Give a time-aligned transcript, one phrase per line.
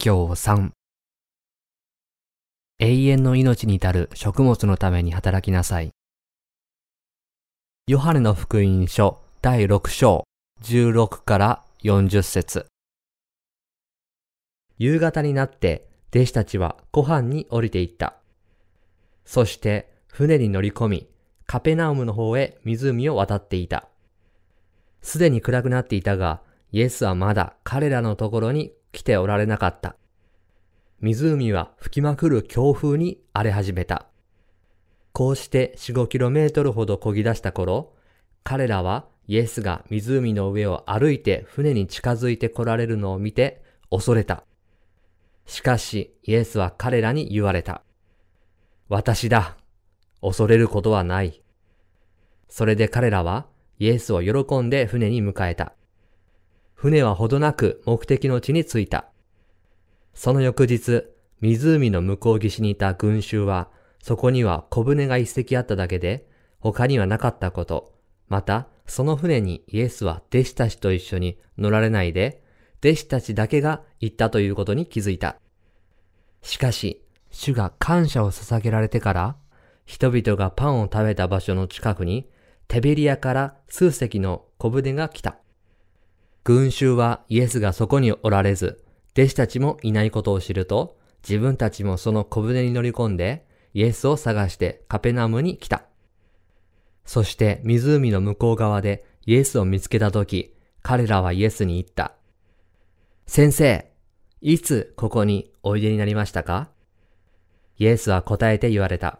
[0.00, 0.70] 説教3
[2.78, 5.90] 永遠の命に至る食物のために働きなさい。
[7.88, 10.22] ヨハネの福音書第6章
[10.62, 12.66] 16から40節
[14.76, 18.14] 夕方になって弟子たちは湖畔に降りていった。
[19.24, 21.08] そして船に乗り込み、
[21.44, 23.88] カペナウムの方へ湖を渡っていた。
[25.02, 29.96] すでに暗くなっていたが、イエスはまだ彼らのところに来ておられなかった。
[31.00, 34.06] 湖は吹きまくる強風に荒れ始めた。
[35.12, 37.94] こうして4、5キロメートルほど漕ぎ出した頃、
[38.44, 44.44] 彼らはイエスが湖の上を歩いて船に近づいて来られるのを見て恐れた。
[45.46, 47.82] しかしイエスは彼らに言われた。
[48.88, 49.56] 私だ。
[50.20, 51.42] 恐れることはない。
[52.48, 53.46] それで彼らは
[53.78, 55.74] イエスを喜んで船に迎えた。
[56.80, 59.08] 船はほどなく目的の地に着いた。
[60.14, 61.06] その翌日、
[61.40, 63.68] 湖の向こう岸にいた群衆は、
[64.00, 66.28] そこには小舟が一隻あっただけで、
[66.60, 67.94] 他にはなかったこと、
[68.28, 72.44] また、その船にイエスは弟子たちと一緒に乗られないで、
[72.78, 75.36] 弟子たちだけが行ったということに気づいた。
[76.42, 79.36] しかし、主が感謝を捧げられてから、
[79.84, 82.30] 人々がパンを食べた場所の近くに、
[82.68, 85.38] テベリアから数隻の小舟が来た。
[86.48, 88.82] 群衆はイエスがそこにおられず、
[89.12, 95.82] 弟子たちもいないことを知ると、自分たちもその小舟に乗り込んで、イエスを探してカペナムに来た。
[97.04, 102.14] そして湖の向こう側でイエスを見つけたとき、彼らはイエスに言った。
[103.26, 103.92] 先生、
[104.40, 106.70] いつここにおいでになりましたか？
[107.76, 109.18] イエスは答えて言われた。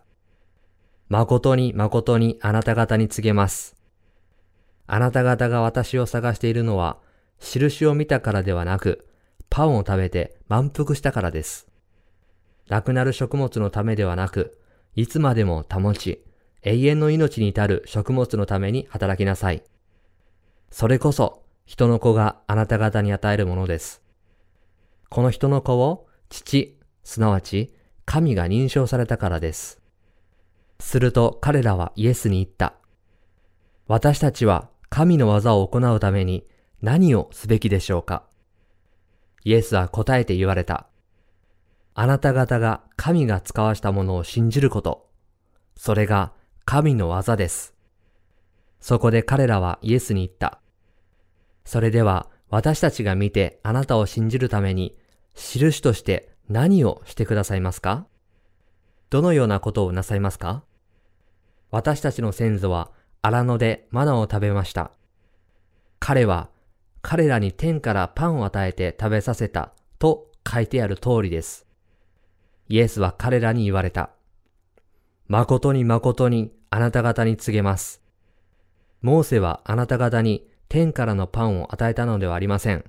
[1.11, 3.77] 誠に誠にあなた方に告げます。
[4.87, 6.97] あなた方が私を探しているのは、
[7.41, 9.07] 印を見たからではなく、
[9.51, 11.69] パンを食べて満腹したからです。
[12.69, 14.59] 亡くなる食物のためではなく、
[14.95, 16.25] いつまでも保ち、
[16.63, 19.63] 永遠の命に至る食物のために働きなさい。
[20.71, 24.03] それこそ、人の子があなた方に与えるものです。
[25.09, 27.75] この人の子を、父、すなわち、
[28.05, 29.81] 神が認証されたからです。
[30.81, 32.75] すると彼らはイエスに言った。
[33.87, 36.47] 私たちは神の技を行うために
[36.81, 38.25] 何をすべきでしょうか？
[39.45, 40.87] イエスは答えて言われた。
[41.95, 45.09] あなた方が神が使わしたものを信じること。
[45.77, 46.33] それが
[46.65, 47.75] 神の技です。
[48.81, 50.61] そこで彼らはイエスに言った。
[51.65, 54.97] それでは私たちが見てあなたを信じるために
[55.35, 58.07] 印として何をしてくださいますか？
[59.11, 60.63] どのようなことをなさいますか？
[61.71, 64.93] 私たちの先祖は荒野でマナを食べました。
[65.99, 66.51] 彼は
[67.11, 71.67] 彼らに天からパンを与えて食べさせたと書いてある通りです。
[72.69, 74.11] イエスは彼らに言われた。
[75.27, 78.03] 誠に誠にあなた方に告げます。
[79.01, 82.85] モーセはあなた方に天からのパンを与えたのではありません。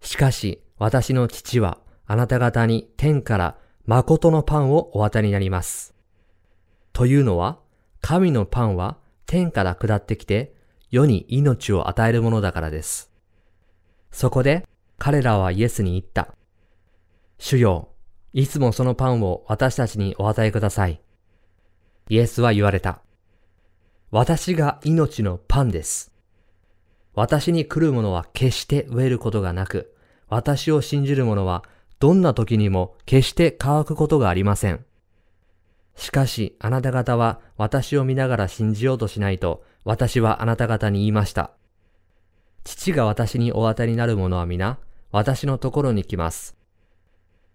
[0.00, 5.94] しかし私の父はあなた方に天から誠のパンをお与えになります。
[6.94, 7.58] というのは、
[8.00, 8.96] 神のパンは
[9.26, 10.61] 天から下ってきて
[10.92, 13.10] 世に命を与えるものだからです。
[14.10, 16.34] そこで彼らはイエスに言った。
[17.38, 17.88] 主よ、
[18.34, 21.00] いつもそのパンを私たちにお与えください。
[22.10, 23.00] イエスは言われた。
[24.10, 26.12] 私が命のパンです。
[27.14, 29.94] 私に来る者は決して飢えることがなく、
[30.28, 31.64] 私を信じる者は
[32.00, 34.84] どんな時にも決して乾くことがありません。
[35.96, 41.52] しかしあなた方は私を見ながら信じようとしないと私はあなた方に言いました。
[42.64, 44.78] 父が私にお当たりになる者は皆、
[45.10, 46.56] 私のところに来ます。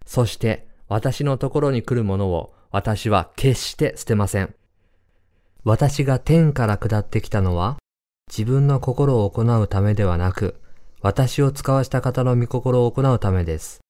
[0.04, 4.54] そして、私のところに来る者を私は決して捨てません。
[5.64, 7.78] 私が天から下ってきたのは、
[8.30, 10.60] 自分の心を行うためではなく、
[11.00, 13.80] 私を使わした方の御心を行うためです。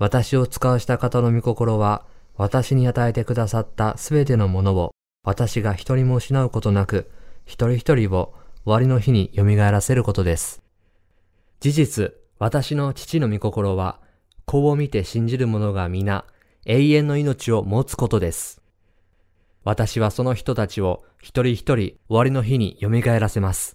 [0.00, 4.90] 私を使わした方の御心は、私に与えてくださったすべてのものを、
[5.24, 7.10] 私が一人も失うことなく、
[7.44, 8.34] 一人一人を
[8.64, 10.62] 終わりの日に蘇らせることです。
[11.60, 14.00] 事実、私の父の御心は、
[14.46, 16.24] 子を見て信じる者が皆、
[16.66, 18.60] 永遠の命を持つことです。
[19.62, 23.74] 私はその人たちを一人一人終わりの日に蘇らせます。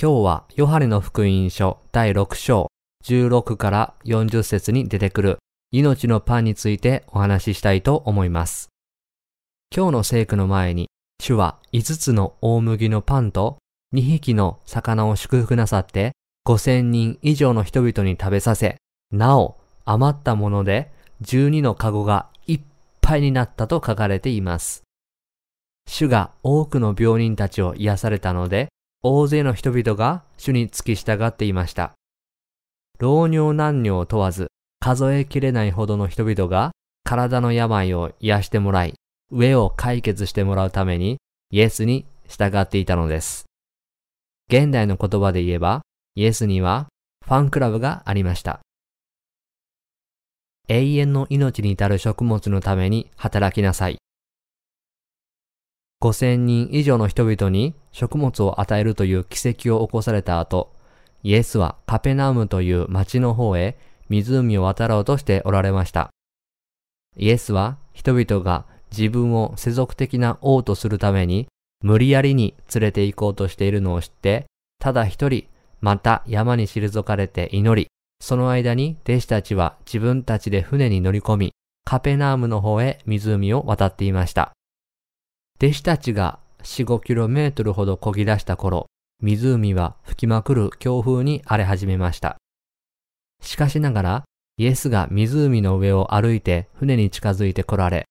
[0.00, 2.68] 今日はヨハネの福音書第6章
[3.04, 5.38] 16から40節に出てくる
[5.72, 8.68] 命のパンについてお話ししたいと思います。
[9.74, 10.88] 今日の聖句の前に、
[11.20, 13.58] 主は5つの大麦のパンと
[13.92, 16.12] 2匹の魚を祝福なさって、
[16.46, 18.76] 5000人以上の人々に食べさせ、
[19.10, 20.92] なお余ったもので
[21.22, 22.60] 12のカゴがいっ
[23.00, 24.82] ぱいになったと書かれています。
[25.86, 28.68] 主が多くの病人たちを癒されたので、
[29.02, 31.92] 大勢の人々が主に付き従っていました。
[33.04, 36.70] 老若男女問わず、数えきれないほどの人々が
[37.04, 38.94] 体の病を癒してもらい、
[39.30, 41.18] 上を解決してもらうために
[41.50, 43.44] イエスに従っていたのです。
[44.48, 45.82] 現代の言葉で言えば、
[46.14, 46.88] イエスには
[47.26, 48.60] ファンクラブがありました。
[50.68, 53.98] 永遠の命に至る食物のために働きなさい。
[56.02, 60.73] 5000人以上の人々に食物を与えるという奇跡を起こされた後、
[61.24, 63.76] イエスはカペナウムという町の方へ
[64.10, 66.10] 湖を渡ろうとしておられました。
[67.16, 68.66] イエスは人々が
[68.96, 71.48] 自分を世俗的な王とするために
[71.82, 74.44] 無理やりに連れて行こうとしているのを知って、
[74.78, 75.46] ただ一人、
[75.80, 77.88] また山に退かれて祈り、
[78.20, 81.52] その間に弟子たちは自分たちで船に乗り込み、
[81.84, 84.52] カペナームの方へ湖を渡っていました。
[85.58, 88.86] 弟子たちが4、5キロメートルほど漕ぎ出した頃、
[89.20, 92.36] 湖は吹きまくる強風に荒れ始めました。
[93.42, 94.24] しかしながら、
[94.56, 98.06] イエスが湖の上を歩いて船に近づいて来られ、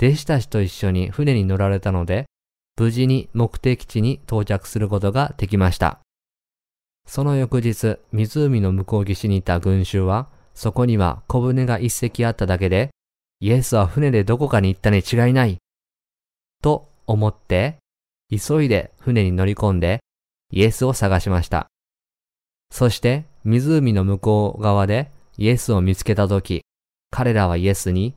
[0.00, 2.26] 弟子たちと一緒に船に乗られたので、
[2.78, 5.98] 無事に目的地に到着することができました。
[7.06, 12.90] その翌日、湖の向こう岸にいた群衆は、そこには小舟が一隻あっただけで、
[13.40, 15.58] イエスは船でどこかに行ったに違いない。
[16.62, 17.78] と思って、
[18.30, 20.00] 急いで船に乗り込んで、
[20.50, 21.68] イエスを探しました。
[22.70, 26.62] そして、湖の向こう側でイエスを見つけたとき、
[27.10, 28.14] 彼らはイエスに、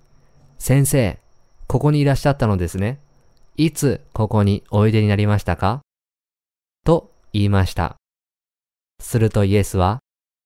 [0.57, 1.19] 先生、
[1.67, 2.99] ここにいらっしゃったのですね。
[3.57, 5.81] いつここにおいでになりましたか？
[6.83, 7.95] と言いました。
[8.99, 9.99] するとイエスは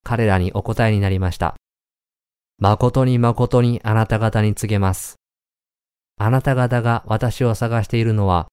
[0.04, 1.56] 彼らにお答えになりました。
[2.60, 5.16] 誠に誠にあなた方に告げます。
[6.18, 8.48] あなた方が私を探しているのは、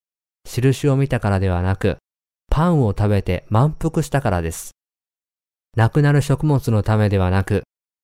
[0.44, 1.98] 印を見たからではなく、
[2.52, 4.72] パンを食べて満腹したからです。
[5.74, 7.62] 亡くなる食物のためではなく、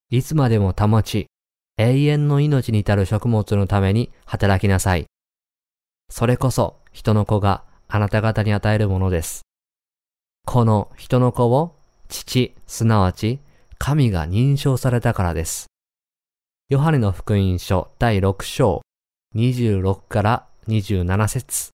[0.08, 1.26] いつまでも保ち、
[1.76, 5.04] 永遠の命に至る食物のために働きなさい。
[6.08, 9.42] それこそ人の子があなた方に与えるものです。
[10.46, 11.76] この人の子を
[12.08, 13.40] 父、すなわち
[13.76, 15.66] 神が認証されたからです。
[16.70, 18.80] ヨハネの福音書第6章
[19.36, 21.68] 26から27節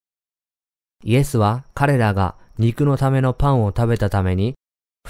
[1.05, 4.55] イエスは彼らが肉のためのパンを食べたために、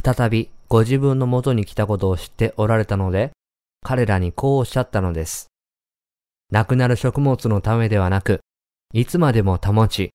[0.03, 3.33] 再びご自分のもとに来たことを知っておられたので、
[3.83, 5.49] 彼らにこうおっしゃったのです。
[6.51, 8.41] 亡くなる食物のためではなく、
[8.93, 10.11] いつまでも保ち、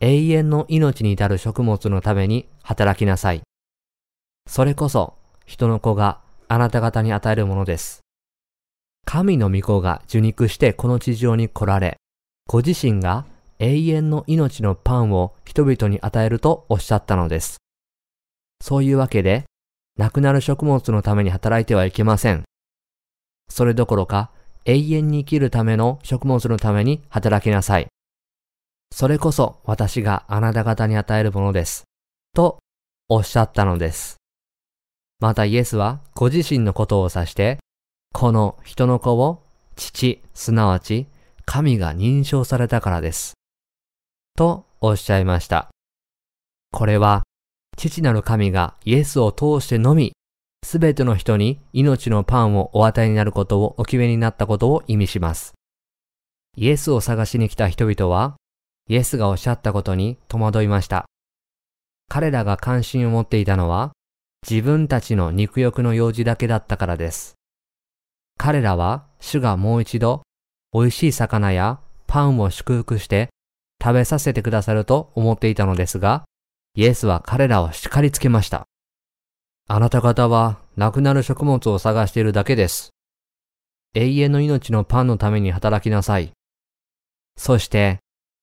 [0.00, 3.42] 永遠の命に至る食物のために働きなさい。
[4.48, 5.14] それこそ、
[5.46, 8.00] 人の子があなた方に与えるものです。
[9.04, 11.96] 神の御子が受肉してこの地上に来られ、
[12.48, 13.26] ご自身が
[13.62, 17.58] 永遠の命のパンを人々に与えるとおっしゃったのです。
[18.60, 19.44] そういうわけで、
[19.96, 22.42] 亡くなる食物のために働いてはいけません。
[23.48, 24.32] それどころか、
[24.64, 27.86] 永遠に生きるための食物のために働きなさい。
[28.92, 31.84] それこそ私があなた方に与えるものです。
[32.34, 32.58] と
[33.08, 34.16] おっしゃったのです。
[35.20, 37.58] またイエスはご自身のことを指して、
[38.12, 39.44] この人の子を
[39.76, 41.06] 父、すなわち
[41.44, 43.34] 神が認証されたからです。
[44.36, 45.68] とおっしゃいました。
[46.72, 47.22] これは
[47.76, 50.12] 父なる神がイエスを通してのみ、
[50.64, 55.54] すべての人に命のパンをお与えになることをお決めになったことを意味します。
[56.56, 58.36] イエスを探しに来た人々は、
[58.88, 61.06] イエスがおっしゃったことに戸惑いました。
[62.08, 63.92] 彼らが関心を持っていたのは、
[64.48, 67.34] 自分たちの肉欲の用事だけだったからです。
[68.38, 70.22] 彼らは主がもう一度
[70.72, 73.28] 美味しい魚やパンを祝福して
[73.82, 76.22] 食べさせてくださると思っていたのですが、
[76.76, 78.68] イエスは彼らを叱りつけました。
[79.66, 82.90] あなた方は亡くなる食物を探しているだけです。
[83.94, 86.30] 永遠の命のパンのために働きなさい。
[87.36, 87.98] そして、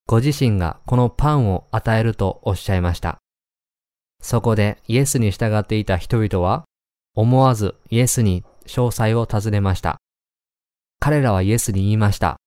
[0.07, 3.19] ご自身がこのパンを与えるとおっしゃいました。
[4.21, 6.65] そこでイエスに従っていた人々は、
[7.15, 9.97] 思わずイエスに詳細を尋ねました。
[10.99, 12.37] 彼らはイエスに言いました。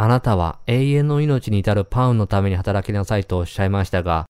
[0.00, 4.26] あなたは永遠の命に至るパウンのために働きなさいとおっしゃいましたが、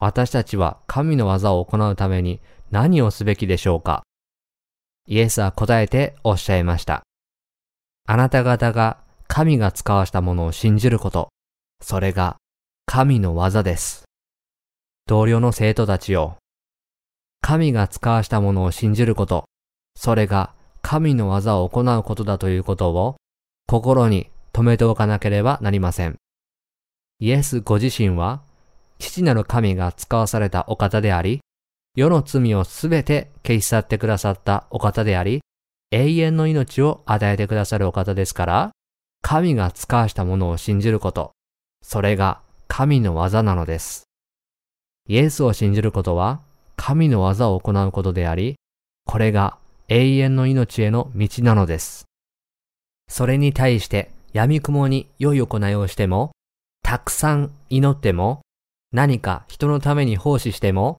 [0.00, 2.40] 私たちは神の技を行うために
[2.72, 4.02] 何をすべきでしょうか？
[5.06, 7.02] イエスは答えておっしゃいました。
[8.08, 8.98] あなた方が
[9.28, 11.28] 神が使わしたものを信じること、
[11.80, 12.36] それが
[12.86, 14.02] 神の技です。
[15.06, 16.36] 同僚の生徒たちよ。
[17.42, 19.44] 神が使わしたものを信じること、
[19.94, 23.14] それが神の技を行うことだということを
[23.68, 26.16] 心に留めておかなければなりません。
[27.18, 28.42] イエスご自身は
[28.98, 31.40] 父なる神が使わされたお方であり、
[31.94, 35.40] 世の罪をすべて消し去ってくださったお方であり、
[35.90, 38.70] 永遠の命を与えてくださるお方ですから、
[39.22, 41.32] 神が使わしたものを信じること、
[41.82, 44.04] それが神の技なのです。
[45.08, 46.40] イエスを信じることは、
[46.76, 48.56] 神の技を行うことであり、
[49.04, 52.06] これが永遠の命への道なのです。
[53.08, 56.32] それに対して闇雲に良い行いをしても、
[56.82, 58.40] たくさん祈っても、
[58.92, 60.98] 何か人のために奉仕しても、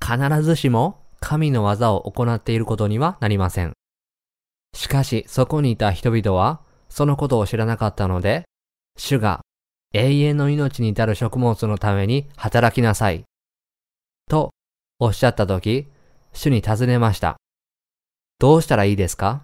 [0.00, 3.72] 必ずしも神の技を行っていることにはなりません。
[4.74, 8.44] しかしそこにいた人々はそのことを知らなかったので、
[8.98, 9.40] 主が
[9.92, 13.24] 永遠の命に至る食物のために働きなさい。
[14.28, 14.50] と
[14.98, 15.86] おっしゃったとき、
[16.32, 17.36] 主に尋ねました。
[18.38, 19.42] どうしたらいいですか？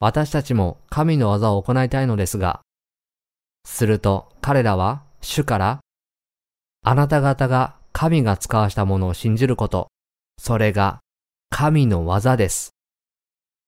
[0.00, 2.60] 私たちも神の技を行いたいのですが、
[3.64, 5.80] すると彼らは主から、
[6.84, 9.88] あなた方が神が使わしたものを信じること、
[10.38, 11.00] それが
[11.50, 12.70] 神の技です。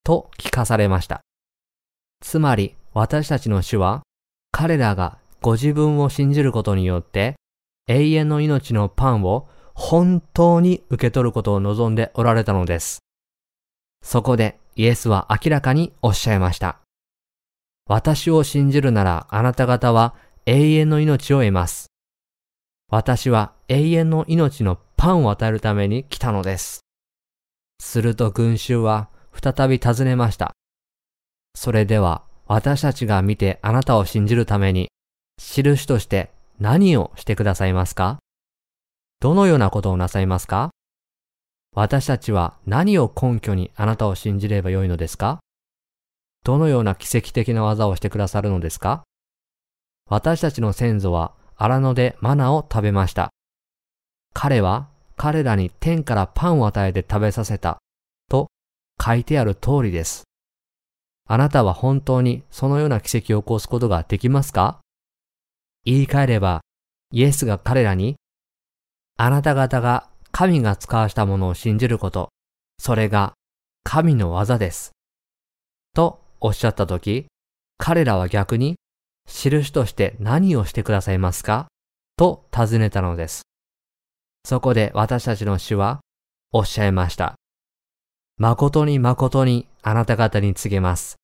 [0.04, 1.20] と聞かされました。
[2.20, 4.02] つまり私たちの主は
[4.52, 7.36] 彼らがご自分を信じることによって
[7.88, 13.00] 永遠の命のパンを本当に受け取ることを望んでおられたのです。
[14.02, 16.78] そこでイエスは明らかにおっしゃいました。
[17.86, 20.14] 私を信じるならあなた方は
[20.46, 21.88] 永遠の命を得ます。
[22.90, 26.80] 私は永遠の命のパンを与えるために来たのです。
[27.78, 30.52] すると群衆は再び尋ねました。
[31.54, 34.88] それでは私たちが見てあなたを信じるために
[35.36, 38.18] 印として何をしてくださいますか？
[39.20, 40.70] どのようなことをなさいますか？
[41.72, 45.38] 私たちは何を根拠にあなたを信じればよいのですか？
[46.42, 49.04] どのような奇跡的な技をしてくださるのですか？
[50.08, 53.30] 私たちの先祖は荒野でマナを食べました。
[54.34, 57.78] 彼は彼らに天からパンを与えて食べさせた
[58.28, 58.48] と
[59.00, 60.24] 書いてある通りです。
[61.28, 64.80] あなたは本当にそのような奇跡を起こすことができますか？
[65.84, 66.62] 言い換えれば、
[67.12, 68.16] イエスが彼らに、
[69.16, 70.09] あなた方が
[70.40, 72.30] 神が使わしたものを信じること、
[72.78, 73.34] それが
[73.84, 74.92] 神の技です。
[75.92, 77.26] とおっしゃったとき、
[77.76, 78.76] 彼らは逆に、
[79.28, 81.66] 印として何をしてくださいますか？
[82.16, 83.42] と尋ねたのです。
[84.46, 86.00] そこで私たちの主は
[86.52, 87.34] おっしゃいました。
[88.38, 91.16] 誠に誠にあなた方に告げます。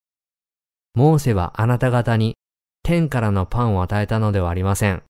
[0.95, 2.35] モーセはあなた方に
[2.83, 5.03] 天からのパンを与えたのではありません。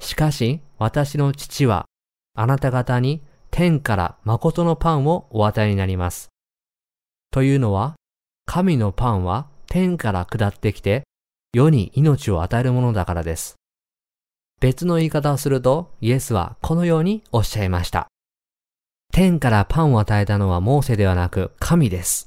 [0.00, 1.84] しかし私の父は
[2.34, 6.28] あなた方に天から誠のパンをお与えになります。
[7.30, 7.94] というのは、
[8.46, 11.04] 神のパンは天から下ってきて、
[11.52, 13.54] 世に命を与えるものだからです。
[14.60, 18.08] 別の言い方をすると、イエスはこのようにおっしゃいました。
[19.12, 22.26] 天からパンを与えたのはモーセではなく神です。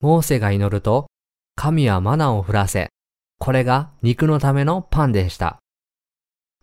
[0.00, 1.06] モーセが祈ると、
[1.54, 2.88] 神はマナを降らせ、
[3.38, 5.58] これが肉のためのパンでした。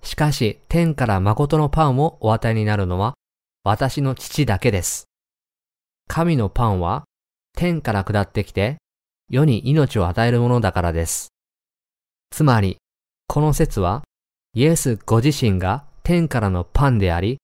[0.04, 3.16] しかし天から誠のパンをお与えになるのは
[3.64, 5.06] 私の父だけです。
[6.08, 7.06] 神のパンは
[7.56, 8.78] 天から下ってきて
[9.30, 11.30] 世に命を与えるものだからです。
[12.30, 12.78] つまり、
[13.28, 14.04] この説は
[14.54, 17.38] イエスご自身が天からのパンであり、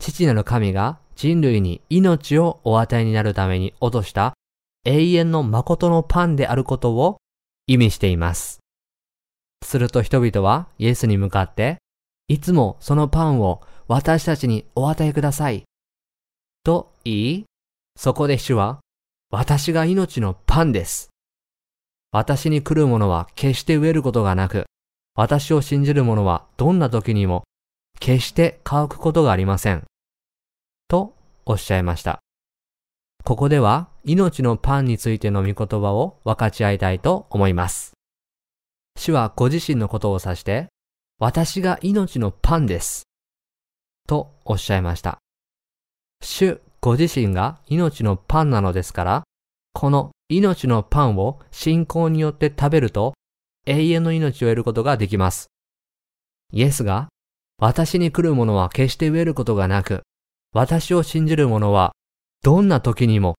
[0.00, 4.34] 父なる神が人類に命をお与えになるために落とした
[4.84, 7.18] 永遠の誠のパンであることを
[7.66, 8.60] 意味しています。
[9.64, 11.78] すると人々はイエスに向かって
[12.28, 15.64] いつもそのパンを私たちにお与えください。
[16.64, 17.44] と言い、
[17.96, 18.80] そこで主は、
[19.30, 21.10] 私が命のパンです。
[22.12, 24.64] 私に来る者は決して飢えることがなく、
[25.14, 27.44] 私を信じる者はどんな時にも
[28.00, 29.84] 決して乾くことがありません。
[30.88, 31.14] と
[31.44, 32.20] おっしゃいました。
[33.24, 37.92] ここでは命のパンについての御言葉を分かち合いたいと思います。
[38.96, 40.68] 主はご自身のことを指して、
[41.18, 43.04] 私が命のパンです。
[44.08, 45.18] とおっしゃいました。
[46.20, 49.24] 主ご自身が命のパンなのですから、
[49.72, 53.14] この命のパンを信仰によって食べると
[53.66, 55.46] 永遠の命を得ることができます。
[56.52, 57.08] イエスが、
[57.58, 60.02] 私に来る者は決して飢えることがなく、
[60.52, 61.92] 私を信じる者は
[62.42, 63.36] どんな時にも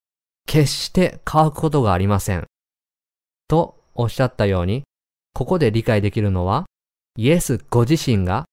[0.48, 2.46] 決して乾くことがありません。
[3.48, 4.84] とおっしゃったように、
[5.34, 6.66] ここで理解できるのは、
[7.18, 8.46] イエスご自身が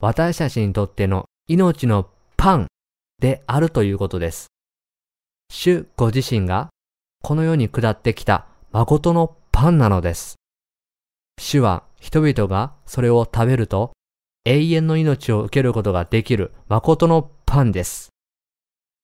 [0.00, 2.66] 私たちにとっての命のパン
[3.18, 4.48] であるということです。
[5.50, 6.68] 主ご自身が
[7.22, 10.36] この世に下ってきた誠のパンなのです。
[11.38, 13.92] 主は人々がそれを食べると
[14.44, 18.10] 永遠の命を受けることができる誠のパンです。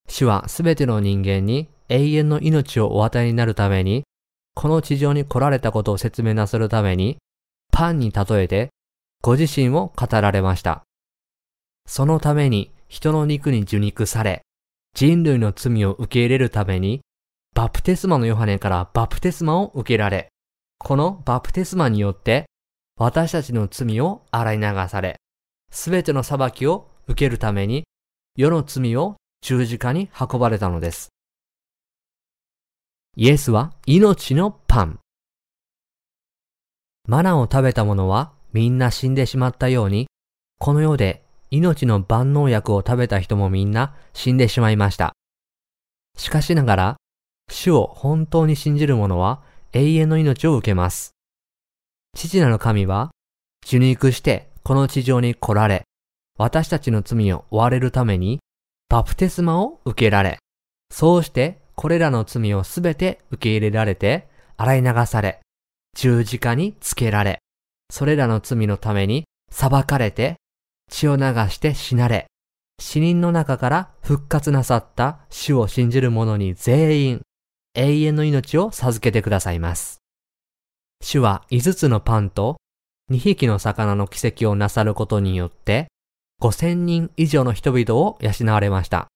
[0.08, 4.04] 主はすべての人間に永遠の命をお与えになるために、
[4.54, 7.18] この地上に来られたことを説明なするために、
[7.72, 8.70] パンに例えて、
[9.22, 10.84] ご自身を語られました。
[11.86, 14.42] そのために人の肉に受肉され、
[14.94, 17.00] 人類の罪を受け入れるために、
[17.54, 20.28] バプテスマのヨハネからバプテスマを受けられ、
[20.78, 22.46] このバプテスマによって、
[22.96, 25.16] 私たちの罪を洗い流され、
[25.70, 27.84] すべての裁きを受けるために、
[28.36, 31.08] 世の罪を十字架に運ばれたのです。
[33.16, 35.00] イエスは命のパン。
[37.08, 40.06] マナを食べた者はみんな死んでしまったように、
[40.58, 45.12] この世で命の万能薬を食べた人もみんな死んでしまいました。
[46.16, 46.96] しかしながら、
[47.50, 51.12] 主を本当に信じる者は永遠の命を受けます。
[52.16, 53.10] 父なる神は、
[53.64, 55.84] 受肉してこの地上に来られ、
[56.38, 58.40] 私たちの罪を追われるために、
[58.88, 60.38] バプテスマを受けられ、
[60.90, 65.40] そうしてこれらの罪をすべて受け入れられて、洗い流され、
[65.94, 67.40] 十字架につけられ、
[67.90, 70.36] それらの罪のために裁かれて、
[70.90, 72.26] 血を流して死なれ、
[72.78, 77.22] 死人の中から復活なさった主を信じる者に全員、
[77.74, 80.00] 永遠の命を授けてくださいます。
[81.02, 82.56] 主は五つのパンと
[83.10, 85.88] 2匹の魚の奇跡をなさることによって、
[86.42, 89.08] 5000人以上の人々を養われました。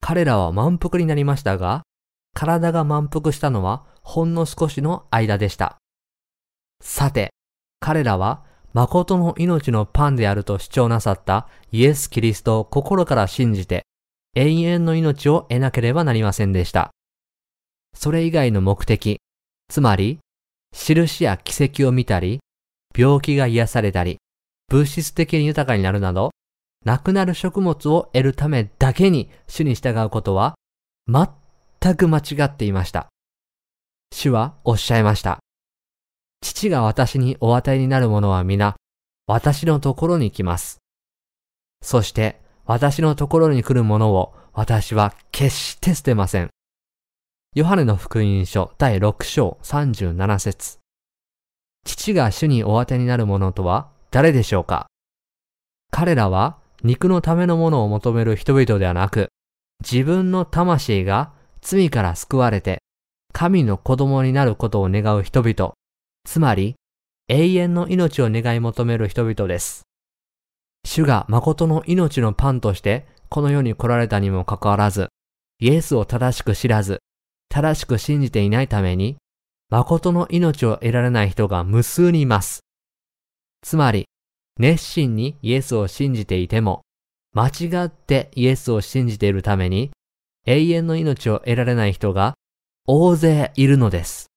[0.00, 1.82] 彼らは満腹になりましたが、
[2.34, 5.78] 体が満腹したのはほんの少しの間でした。
[6.82, 7.30] さて、
[7.80, 8.42] 彼らは
[8.74, 13.84] 誠の命のパンであると主張なさったイエス・キリストを心から信じて、
[14.34, 16.90] 永遠の命を得なければなりませんでした。
[17.94, 19.20] それ以外の目的、
[19.68, 20.18] つまり、
[20.72, 22.40] 印や奇跡を見たり、
[22.96, 24.18] 病気が癒されたり、
[24.68, 26.30] 物質的に豊かになるなど、
[26.84, 30.54] 亡くなる食物を得るためだけに主に従うことは、
[31.08, 33.08] 全く間違っていました。
[34.12, 35.38] 主はおっしゃいました。
[36.40, 38.76] 父が私にお与えになるものは皆、
[39.26, 40.78] 私のところに来ます。
[41.82, 46.50] そして、私のところに来るものを私は決して捨てません。
[47.54, 50.78] ヨハネの福音書第6章37節
[51.84, 54.86] 父が主にお当てになる者とは誰でしょうか？
[55.90, 59.28] 彼らは肉のためのものを求める人々ではなく、
[59.80, 62.82] 自分の魂が罪から救われて、
[63.32, 65.72] 神の子供になることを願う人々、
[66.28, 66.74] つまり
[67.28, 69.84] 永遠の命を願い求める人々です。
[70.84, 75.08] 主が誠の命のパンとしてこの世に来られたにもかかわらず、
[75.58, 76.98] イエスを正しく知らず、
[77.48, 79.16] 正しく信じていないために、
[79.70, 82.60] 誠の命を得られない人が無数にいます。
[83.62, 84.04] つまり、
[84.60, 86.82] 熱心にイエスを信じていても、
[87.32, 89.92] 間違ってイエスを信じているために、
[90.44, 92.34] 永遠の命を得られない人が
[92.86, 94.27] 大勢いるのです。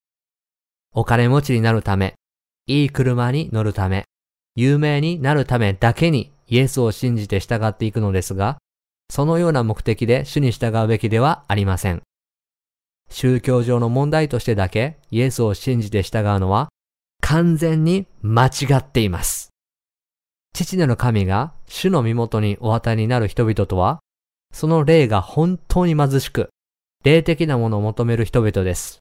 [0.94, 2.16] お金持ちになるため、
[2.68, 4.06] いい車に乗るため、
[4.56, 8.58] 有名になるためだけにイエスを信じて従っていくのですが、
[9.10, 12.02] そのような目的で主に従うべきではありません。
[13.10, 16.70] 宗教上の問題としてだけイエスを信じて従うのは
[17.22, 19.50] 完全に間違っています。
[20.54, 24.00] 父なる神が主の身元にお与えになる人々とは、
[24.54, 26.50] その霊が本当に貧しく、
[27.04, 29.00] 霊的なものを求める人々です。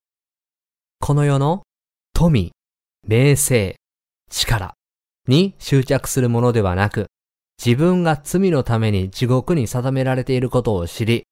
[1.01, 1.63] この世の
[2.13, 2.53] 富、
[3.07, 3.77] 名声、
[4.31, 4.75] 力
[5.29, 7.07] に執着するものではなく、
[7.65, 11.25] 自分が罪のために地獄に定められていることを知り、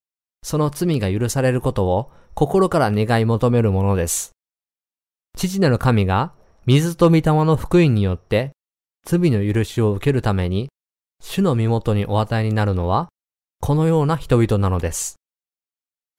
[0.43, 4.33] その罪が許されることを心から願い求めるものです。
[5.37, 6.33] 父なる神が
[6.67, 8.53] 水と御霊の福音によって
[9.07, 10.69] 罪の許しを受けるために
[11.23, 13.09] 主の身元にお与えになるのは
[13.61, 15.17] このような人々なのです。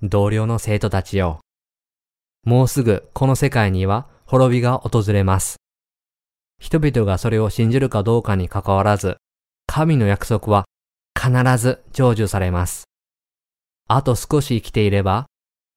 [0.02, 1.40] 同僚の生徒たちよ。
[2.46, 5.56] もうすぐこの世界には滅びが訪れます。
[6.60, 9.18] 人々がそれを信じるかどうかにかかわらず、
[9.66, 10.66] 神の約束は
[11.20, 12.84] 必ず成就されます。
[13.88, 15.26] あと少し生きていれば、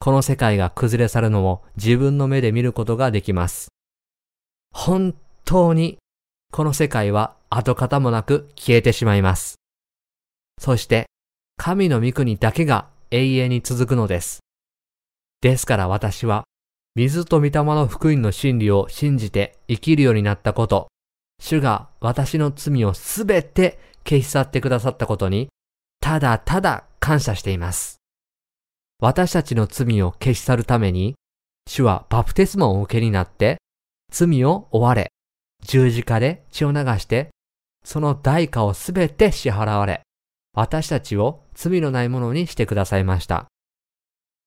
[0.01, 3.69] この世界が崩れ去るのを自分の目で見ることができます。
[4.75, 5.15] 本
[5.47, 5.97] 当に
[6.51, 9.55] この世界は跡形もなく消えてしまいます。
[10.59, 11.07] そして
[11.57, 14.41] 神の御国だけが永遠に続くのです。
[15.41, 16.45] ですから私は
[16.95, 20.89] 水と御霊の福音の真理を信じて生きるようになったこと、
[21.41, 25.49] 主が私の罪をすべて消し去ってくださったことに、
[26.01, 27.97] ただただ感謝しています。
[29.01, 31.15] 私たちの罪を消し去るために、
[31.67, 33.57] 主はバプテスマを受けになって、
[34.11, 35.13] 罪を追われ、
[35.65, 37.31] 十字架で血を流して、
[37.85, 40.03] その代価をすべて支払われ、
[40.55, 43.47] 私たちを罪のないものにしてくださいました。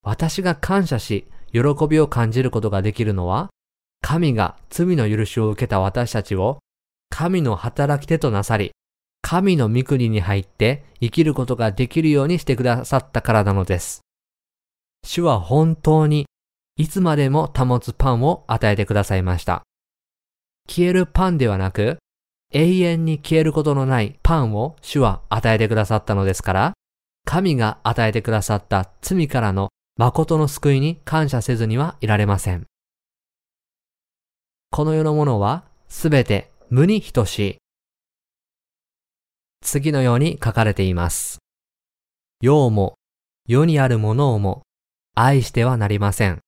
[0.04, 3.50] 私が感謝し、喜びを感じることができるのは、
[4.02, 6.60] 神が罪の許しを受けた私たちを、
[7.10, 8.72] 神の働き手となさり、
[9.22, 14.02] 神の御国に入って生きることができるようにしてくださったからなのです。
[15.06, 16.26] 主は本当に
[16.78, 19.64] いつまでも保つパンを与えてくださいました。
[20.68, 21.98] 消えるパンではなく、
[22.52, 26.74] 永遠に消えることのないパンを主は与えてくださったのですから、
[27.26, 32.68] 神が与えてくださった罪からの誠の救いに感謝せずにはいられません。
[34.70, 37.58] この世のものはすべて無に等しい。
[39.62, 41.38] 次のように書かれています。
[42.42, 42.96] 世をも、
[43.48, 44.64] 世にあるものをも、
[45.16, 46.40] 愛してはなりません。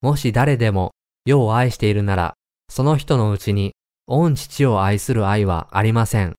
[0.00, 0.92] もし誰でも
[1.26, 2.34] 世を愛しているなら、
[2.68, 3.72] その人のうちに、
[4.06, 6.34] 御父を愛する愛はありません。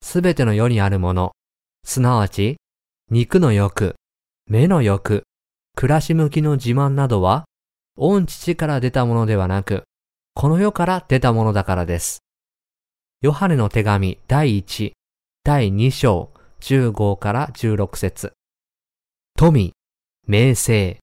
[0.00, 1.32] すべての世にあるもの、
[1.84, 2.56] すなわち、
[3.10, 3.96] 肉の欲、
[4.52, 5.22] 目の欲、
[5.76, 7.44] 暮らし向きの自慢などは、
[7.96, 9.84] 御父から出たものではなく、
[10.34, 12.18] この世から出たものだからです。
[13.22, 14.90] ヨハネの手紙第1、
[15.44, 16.32] 第2章、
[16.62, 18.32] 15から16節
[19.38, 19.70] 富、
[20.26, 20.98] 名声、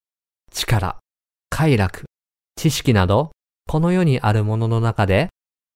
[0.52, 0.98] 力、
[1.50, 2.04] 快楽、
[2.58, 3.32] 知識など、
[3.66, 5.30] この世にあるものの中で、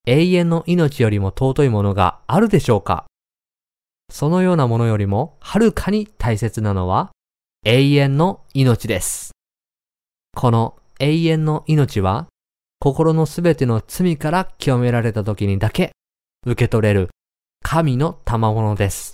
[0.05, 3.05] 永遠の命よりも尊いものがあるでしょうか
[4.09, 7.11] そのようなものよりもはるかに大切なのは
[7.63, 9.33] 永遠の命です。
[10.35, 12.25] この永遠の命は
[12.79, 15.91] 心のすべての罪から清められた時にだけ
[16.43, 17.09] 受け取れる
[17.63, 19.13] 神の賜物です。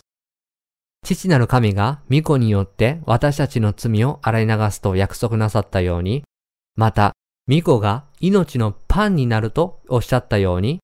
[1.06, 6.24] 父なる神が御子によって私たちの罪を洗い流すと約束なさったように、
[6.78, 7.12] また
[7.50, 10.80] 御子が命のパンになるとおっしゃったように、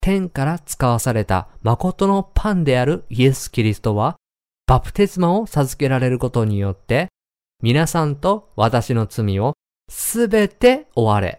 [0.00, 4.14] 天から使わされた誠のパンであるイエス・キリストは、
[4.68, 7.08] バプテスマを授けられることによって、
[7.62, 9.54] 皆さんと私の罪を
[9.88, 11.38] すべて追われ、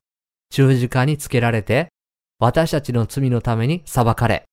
[0.49, 1.89] 十字架につけられて、
[2.39, 4.45] 私たちの罪のために裁かれ、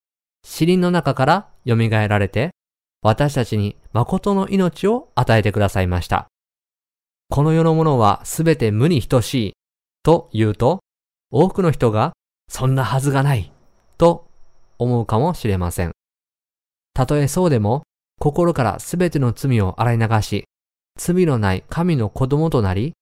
[0.44, 2.50] 死人の中から蘇られて、
[3.00, 6.26] 私たちに誠の命を与えてくださいました。
[7.30, 9.52] この世のものはすべて無に等しい
[10.02, 10.80] と言うと、
[11.30, 12.12] 多くの人が
[12.50, 13.50] そんなはずがない
[13.96, 14.28] と
[14.78, 15.92] 思うかもしれません。
[16.92, 17.82] たとえそうでも、
[18.18, 20.44] 心からすべての罪を洗い流し、
[20.98, 22.92] 罪のない神の子供となり、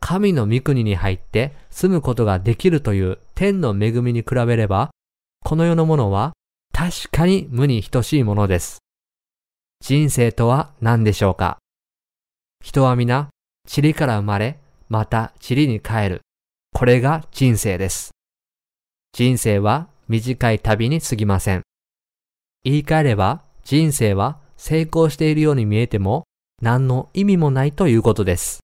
[0.00, 4.90] 神の御国に入って住むことができるという天の恵みに比べれば、
[5.44, 6.32] この世のものは
[6.72, 8.78] 確かに無に等しいものです。
[9.80, 11.58] 人生とは何でしょうか？
[12.62, 13.30] 人は皆、
[13.74, 16.20] 塵から生まれ、また塵に帰る。
[16.72, 18.10] これが人生です。
[19.12, 21.62] 人生は短い旅に過ぎません。
[22.64, 26.24] 言い換えれば、人生は成功しているように見えても、
[26.60, 28.60] 何の意味もないということです。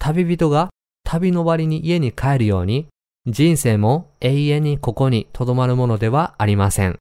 [0.00, 0.70] 旅人が
[1.04, 2.86] 旅の終わりに家に帰るように、
[3.26, 6.96] 人生も永遠にここに留まるものではありません。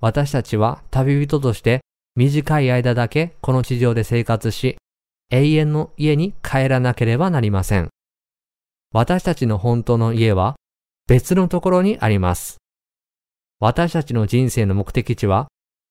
[0.00, 1.80] 私たちは旅人として
[2.14, 4.76] 短い間だけこの地上で生活し、
[5.30, 7.88] 永遠の家に帰らなければなりません。
[8.92, 10.54] 私たちの本当の家は
[11.08, 12.58] 別のところにあります。
[13.58, 15.48] 私たちの人生の目的地は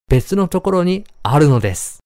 [0.09, 1.99] 別のところにあるのです。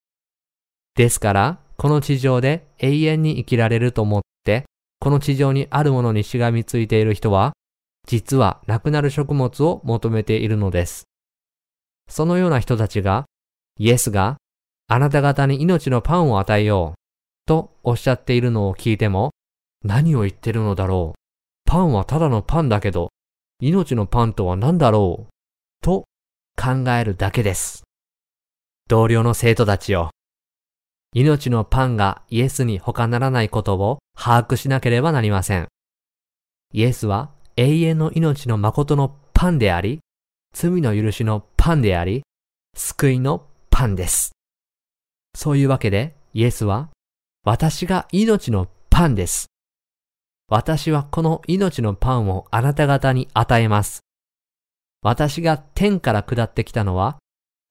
[0.96, 4.66] ですから、この地上で永遠に生きられると思って、
[5.00, 7.54] この地上にあるものにしがみついている人は、
[8.08, 11.04] 実はなくなる食物を求めているのです。
[12.10, 13.26] そのような人たちが、
[13.78, 14.38] イエスが
[14.88, 17.00] あなた方に命のパンを与えよう
[17.46, 19.32] とおっしゃっているのを聞いても、
[19.84, 21.20] 何を言ってるのだろう。
[21.70, 23.10] パンはただのパンだけど、
[23.60, 25.32] 命のパンとは何だろう
[25.84, 26.06] と
[26.56, 27.84] 考えるだけです。
[28.88, 30.12] 同僚の生徒たちよ。
[31.14, 35.68] 命のパンがイエスに他ならないことを把握しなければなりません。
[36.74, 40.00] イエスは永遠の命の誠のパンであり、
[40.54, 42.24] 罪の許しのパンであり、
[42.76, 44.32] 救いのパンです。
[45.36, 46.90] そういうわけで、イエスは、
[47.44, 49.48] 私が命のパンです。
[50.50, 54.02] 私はこの命のパンをあなた方に与えます。
[55.02, 57.18] 私が天から下ってきたのは、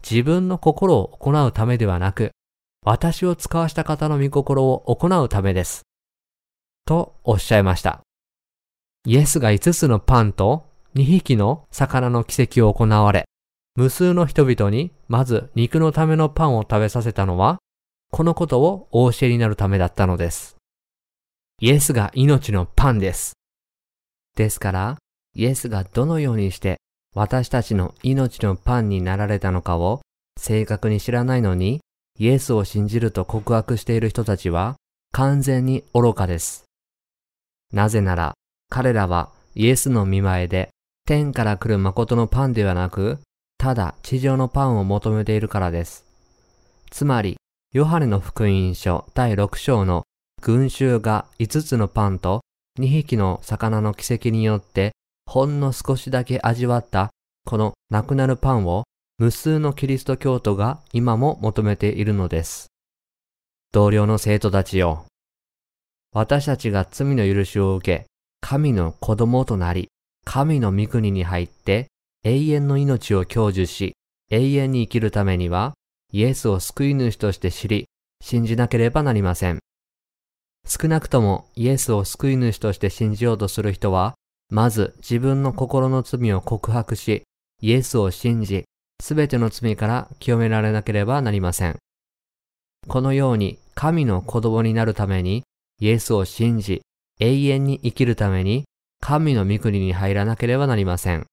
[0.09, 2.31] 自分の心を行うためではなく、
[2.85, 5.83] 私を使わした方の御心を行うためです。
[6.85, 8.03] とおっしゃいました。
[9.05, 13.25] イエスが5つのパンと2匹の魚の奇跡を行われ、
[13.75, 17.59] 無数の人々にまず肉のためのパンを食べさせたのは、
[18.12, 20.57] このことをお教えになるためだったのです。
[21.61, 23.33] イエスが命のパンです。
[24.37, 24.99] ですから、
[25.35, 26.79] イエスがどのようにして
[27.16, 30.02] 私たちの命のパンになられたのかを
[30.38, 31.81] 正確に知らないのに、
[32.18, 34.76] イエスを信じると告白している人たちは
[35.12, 36.64] 完全に愚かです。
[37.72, 38.35] なぜなら、
[38.68, 40.68] 彼らはイエスの見前で
[41.07, 43.18] 天から来る誠のパンではなく、
[43.57, 46.05] ただ地上のパンを求めているからです。
[46.90, 47.38] つまり、
[47.72, 50.02] ヨハネの福音書第6章の
[50.42, 52.42] 群衆が5つのパンと
[52.79, 54.92] 2匹の魚の奇跡によって
[55.27, 57.11] ほんの少しだけ味わった
[57.45, 58.85] このなくなるパンを
[59.19, 62.67] 無数のキリスト教徒が今も求めているのです。
[63.73, 65.07] 同僚の生徒たちよ。
[66.12, 68.07] 私たちが罪の許しを受け、
[68.41, 69.89] 神の子供となり、
[70.25, 71.89] 神の御国に入って
[72.25, 73.95] 永遠の命を享受し、
[74.31, 75.75] 永遠に生きるためには、
[76.12, 77.87] イエスを救い主として知り、
[78.21, 79.61] 信じなければなりません。
[80.67, 84.15] 少なくともイエスを救い主として信じようとする人は、
[84.49, 87.23] まず自分の心の罪を告白し、
[87.61, 88.65] イエスを信じ、
[89.03, 91.77] すべての罪から清められなければなりません。
[92.89, 95.43] このように神の子供になるために、
[95.81, 96.83] イエスを信じ、
[97.21, 98.65] 永遠に生きるために、
[99.01, 101.27] 神の御国に入らなければなりません。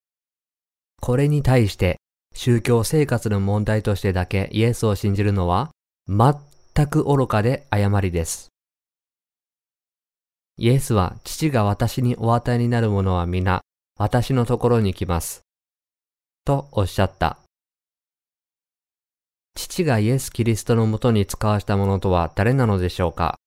[1.00, 1.98] これに対して、
[2.36, 5.70] 宗教生活の問題としてだけイエスを信じるのは、
[6.08, 8.53] 全く愚かで誤りです。
[10.58, 13.62] イエスは父が私にお与えになるものは皆、
[13.98, 15.42] 私のところに来ます。
[16.46, 17.40] とおっしゃった。
[19.56, 23.40] 父がイエス・キリストのもとに使わしたものとは誰なのでしょうか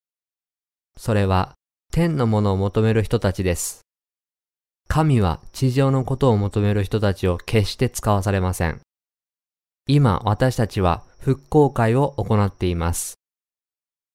[0.97, 1.53] それは
[1.91, 3.81] 天のものを求める人たちです。
[4.89, 8.81] 神は地上のことを求める人たちを決して使わされません。
[9.87, 13.15] 今私たちは復興会を行っています。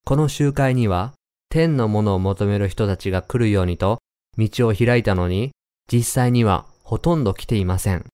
[0.05, 1.15] この集会には
[1.53, 3.99] 天のものを求める人たちが来るようにと
[4.39, 5.51] 道を開いたのに
[5.93, 8.07] 実際にはほとんど来ていません。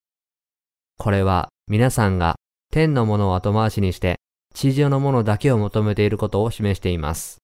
[0.97, 2.35] これは皆さんが
[2.73, 4.17] 天のものを後回しにして
[4.55, 7.39] 地上のものだけを求めていることを示しています。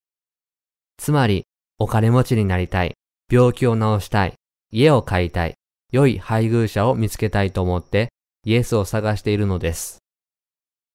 [0.96, 1.44] つまり、
[1.78, 2.94] お金持ちになりたい、
[3.30, 4.34] 病気を治したい、
[4.72, 5.54] 家を買いたい、
[5.92, 8.08] 良い配偶者を見つけたいと思って
[8.44, 9.98] イエスを探しているのです。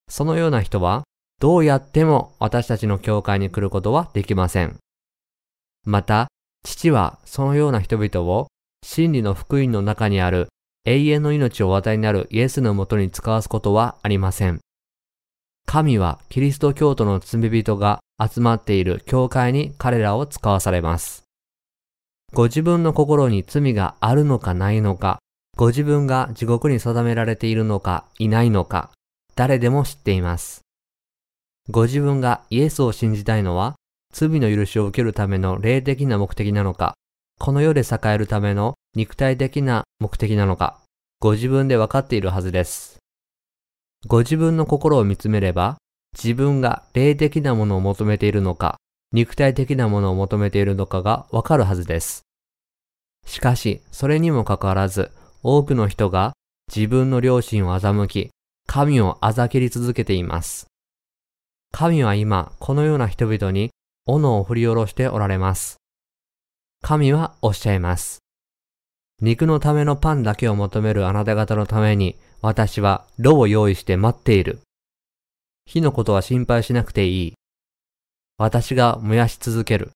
[0.09, 1.03] そのような人は、
[1.39, 4.77] どうやっても私たちの教会に来ることはできません。
[5.85, 6.27] また、
[6.63, 8.47] 父はそのような人々を
[8.85, 10.49] 真理の福音の中にある
[10.85, 14.59] 永遠の命をお与えになるイエスのもとに使わすことはありません。
[15.65, 21.23] 神はキリスト教徒の罪人が集まっている教会に彼らを使わされます。
[22.33, 25.19] ご自分の心に罪があるのかないのか、
[25.55, 28.91] ご自分が地獄に定められているのかいないのか、
[29.35, 30.61] 誰でも知っています。
[31.69, 33.75] ご自分がイエスを信じたいのは、
[34.13, 36.95] 罪の許しを受けるための霊的な目的なのか、
[37.39, 40.79] この世で栄えるための肉体的な目的なのか、
[41.19, 42.97] ご自分で分かっているはずです。
[44.07, 45.77] ご自分の心を見つめれば、
[46.13, 48.77] 自分が霊的なものを求めているのか、
[49.11, 52.21] 肉体的なものを求めているのかがわかるはずです。
[53.25, 55.11] しかし、それにもかかわらず、
[55.43, 56.33] 多くの人が
[56.73, 58.29] 自分の良心を欺き、
[58.67, 60.67] 神をあざけり続けています。
[61.71, 63.71] 神は今、このような人々に
[64.13, 65.77] 斧を振り下ろしておられます。
[66.81, 68.19] 神はおっしゃいます。
[69.21, 74.61] 肉のためのパンだけを求めるあなた方のために、私は炉を用意して待っている。
[75.65, 77.33] 火のことは心配しなくていい。
[78.37, 79.91] 私が燃やし続ける。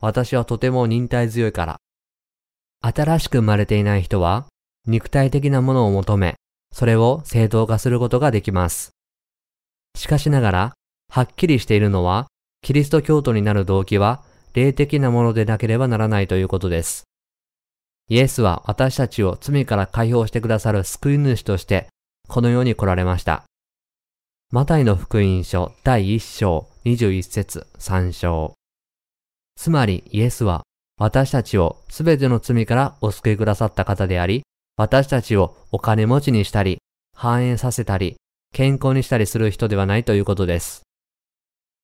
[0.00, 1.76] 私はとても忍耐強いから。
[2.80, 4.46] 新しく生まれていない人は、
[4.86, 6.36] 肉体的なものを求め、
[6.72, 8.90] それを正当化することができます。
[9.96, 10.74] しかしながら、
[11.08, 12.28] はっきりしているのは、
[12.62, 14.22] キリスト教徒になる動機は、
[14.54, 17.04] 霊的なものでなければならないということです。
[18.08, 21.88] イエスは私たちを罪から解放してくださる救い主として、
[22.28, 23.42] この世に来られました。
[24.52, 28.52] マタイの福音書第1章21節3章。
[29.56, 30.62] つまりイエスは
[30.98, 34.42] 私たちをすべての罪からお救いくださった方であり、
[34.76, 36.78] 私たちをお金持ちにしたり、
[37.16, 38.14] 繁栄させたり、
[38.54, 40.82] 健康にしたりする人ではないということです。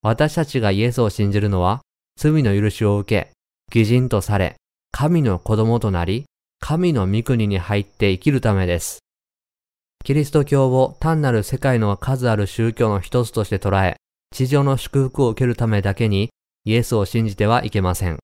[0.02, 1.80] 私たちがイエスを信じるのは、
[2.16, 3.32] 罪の許しを受け、
[3.72, 4.56] 偽人とされ、
[4.92, 6.24] 神の子供となり、
[6.60, 8.98] 神の御国に入って生きるためです。
[10.04, 13.96] キリスト教を単なる世界の数ある宗教の一つとして捉え、
[14.34, 16.30] 地上の祝福を受けるためだけに
[16.64, 18.18] イエスを信じてはいけません。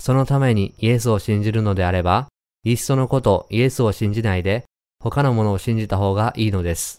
[0.00, 2.28] そのためにイエスを信じるのであれば、
[2.64, 4.64] いっそのことイエスを信じないで
[5.00, 6.98] 他のものを信じた方がいいのです。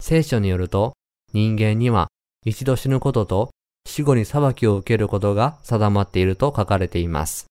[0.00, 0.94] 聖書によると、
[1.32, 2.08] 人間には
[2.44, 3.50] 一度死ぬことと
[3.86, 7.46] 死後に裁きを受けることが定まっていると書かれています。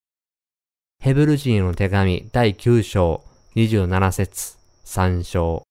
[1.00, 3.24] ヘブル人への手紙第9章
[3.56, 5.64] 27節3章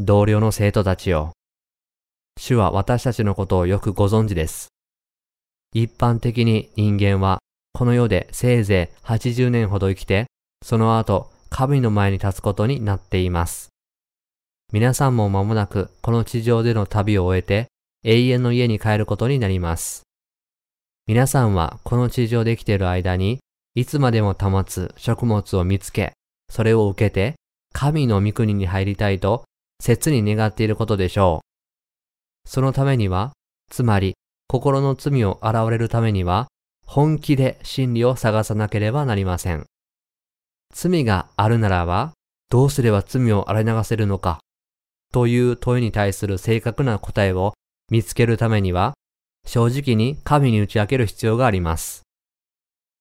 [0.00, 1.32] 同僚の生徒たちよ。
[2.38, 4.68] 主は私たちのことをよくご存知です。
[5.74, 7.38] 一般的に人間は
[7.72, 10.26] この世でせいぜい80年ほど生きて、
[10.64, 13.68] その後神の前に立つことになっています。
[14.72, 17.68] 皆さんも間もなくこの地上での旅を終えて
[18.04, 20.02] 永遠の家に帰ることになります。
[21.06, 23.40] 皆さんはこの地上で生きている間に
[23.74, 26.12] いつまでも保つ食物を見つけ、
[26.48, 27.34] それを受けて
[27.72, 29.44] 神の御国に入りたいと
[29.80, 32.48] 切に願っていることでしょう。
[32.48, 33.32] そのためには、
[33.70, 34.14] つまり
[34.48, 36.48] 心の罪を洗われるためには、
[36.86, 39.66] 本気で真理を探さなければなりません。
[40.74, 42.12] 罪があるならば、
[42.48, 44.40] どうすれば罪を洗い流せるのか、
[45.12, 47.52] という問いに対する正確な答えを
[47.90, 48.94] 見つけるためには、
[49.46, 52.02] 正直に神に打ち明ける必要があります。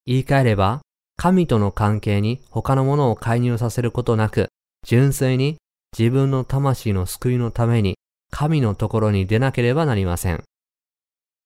[0.05, 0.81] 言い換えれば、
[1.17, 4.47] 神との関係に他のものを介入させることなく、
[4.85, 5.57] 純粋に
[5.97, 7.97] 自分の魂の救いのために
[8.31, 10.43] 神のところに出なければなりません。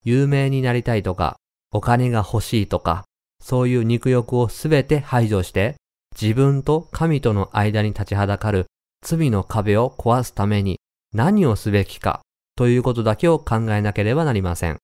[0.04, 1.38] 有名になりたいとか、
[1.72, 3.06] お金が欲しいとか、
[3.42, 5.76] そういう肉欲をすべて排除して、
[6.20, 8.66] 自分と神との間に立ちはだかる
[9.02, 10.80] 罪の壁を壊すために
[11.14, 12.22] 何をすべきか
[12.62, 14.78] ということだけを考えなければなりません。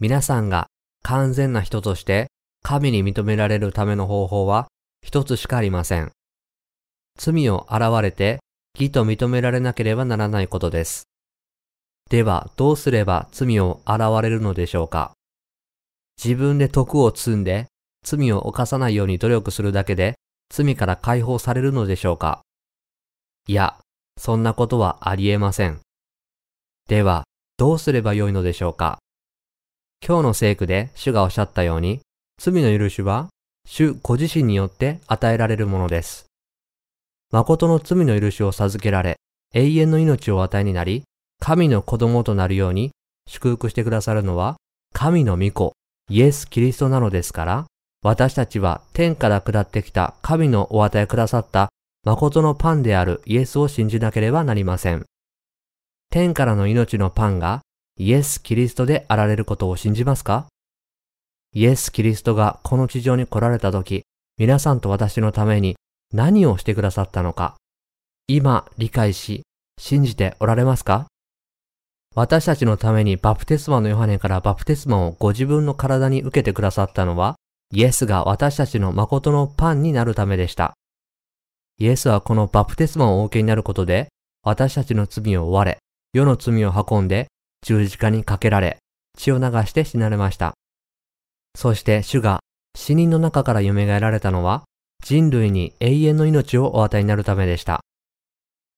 [0.00, 0.68] 皆さんが
[1.02, 2.28] 完全な人として
[2.62, 4.66] 神に認められるための方法は
[5.02, 6.10] 一つしかありません。
[7.18, 8.40] 罪を現れて
[8.78, 11.06] 義と認められなければならないことです。
[12.08, 15.12] では、どうすれば罪を現れるのでしょうか
[16.16, 17.66] 自分で徳を積んで
[18.06, 20.14] 罪を犯さないように努力するだけで
[20.48, 22.40] 罪から解放されるのでしょうか
[23.46, 23.76] いや、
[24.16, 25.82] そんなことはありえません。
[26.90, 27.22] では、
[27.56, 28.98] どうすればよいのでしょうか？
[30.04, 32.00] 今日の聖句で主がおっしゃったように、
[32.36, 33.28] 罪の許しは
[33.64, 36.26] 主ご自身によって与えられるものです。
[37.30, 39.18] 誠の罪の許しを授けられ、
[39.54, 41.04] 永遠の命を与えになり、
[41.38, 42.90] 神の子供となるように
[43.28, 44.56] 祝福してくださるのは、
[44.92, 45.74] 神の御子、
[46.08, 47.66] イエス・キリストなのですから、
[48.02, 51.68] 私たちは天から下ってきた神のお与えくださった
[52.04, 55.06] 誠のパンであるイエスを信じなければなりません。
[56.12, 57.60] 天からの命のパンが
[57.96, 60.48] イエス・キリストであられることを信じますか？
[61.54, 64.02] イエス・キリストがこの地上に来られた時、
[64.36, 65.76] 皆さんと私のために
[66.12, 67.54] 何をしてくださったのか、
[68.26, 69.42] 今理解し、
[69.78, 71.06] 信じておられますか？
[72.16, 77.36] 私たちのためにバプテスマのヨハネからバプテスマをご自分の体に受けてくださったのは、
[77.72, 80.72] イエスが私たちの誠のパンになるためでした。
[81.78, 84.08] イエスはこのバプテスマをお受けになることで、
[84.42, 85.78] 私たちの罪を追われ、
[86.12, 87.28] 世の罪を運んで、
[87.62, 88.78] 十字架にかけられ、
[89.16, 90.54] 血を流して死なれました。
[91.54, 92.40] そして主が
[92.76, 94.64] 死人の中から蘇られたのは、
[95.02, 97.80] 人類に永遠の命をお与えになるためでした。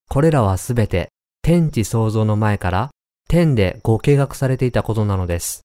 [0.09, 1.09] これらはすべて
[1.43, 2.91] 天地創造の前から
[3.29, 5.63] 天でご計画されていたことなのです。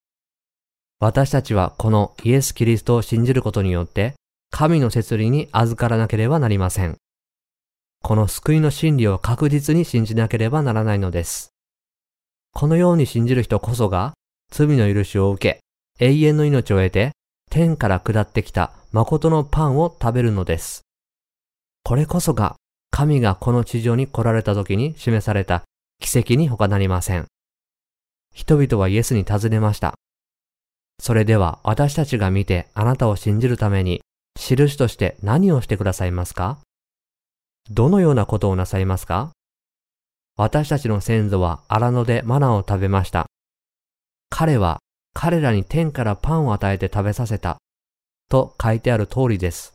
[1.00, 4.16] 私たちはこのイエス・キリストを信じることによって
[4.50, 6.98] 神の摂理に預からなければなりません。
[8.02, 11.50] この救いの真理を確実に信じなければならないのです。
[12.54, 14.14] このように信じる人こそが
[14.52, 15.60] 罪の許しを受
[16.00, 17.12] け永遠の命を得て
[17.50, 20.82] 天から下ってきた誠のパンを食べるのです。
[21.84, 22.56] これこそが
[22.92, 25.64] 神がこの地上に来られた時に示された
[26.00, 27.26] 奇跡に他なりません。
[28.34, 29.94] 人々はイエスに尋ねました。
[31.00, 34.02] それでは私たちが見てあなたを信じるために
[34.36, 36.60] 印として何をしてくださいますか？
[37.70, 39.32] どのようなことをなさいますか？
[40.38, 43.26] 私たちの先祖は荒野でマナを食べました。
[44.30, 44.80] 彼は
[45.14, 47.58] 彼らに天からパンを与えて食べさせた。
[48.30, 49.74] と書いてある通りです。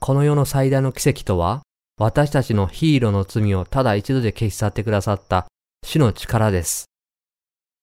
[0.00, 1.62] この世の最大の奇跡とは、
[1.98, 5.48] 私たちのヒーローの罪をただ一度で消し去ってくださった
[5.84, 6.84] 主の力です。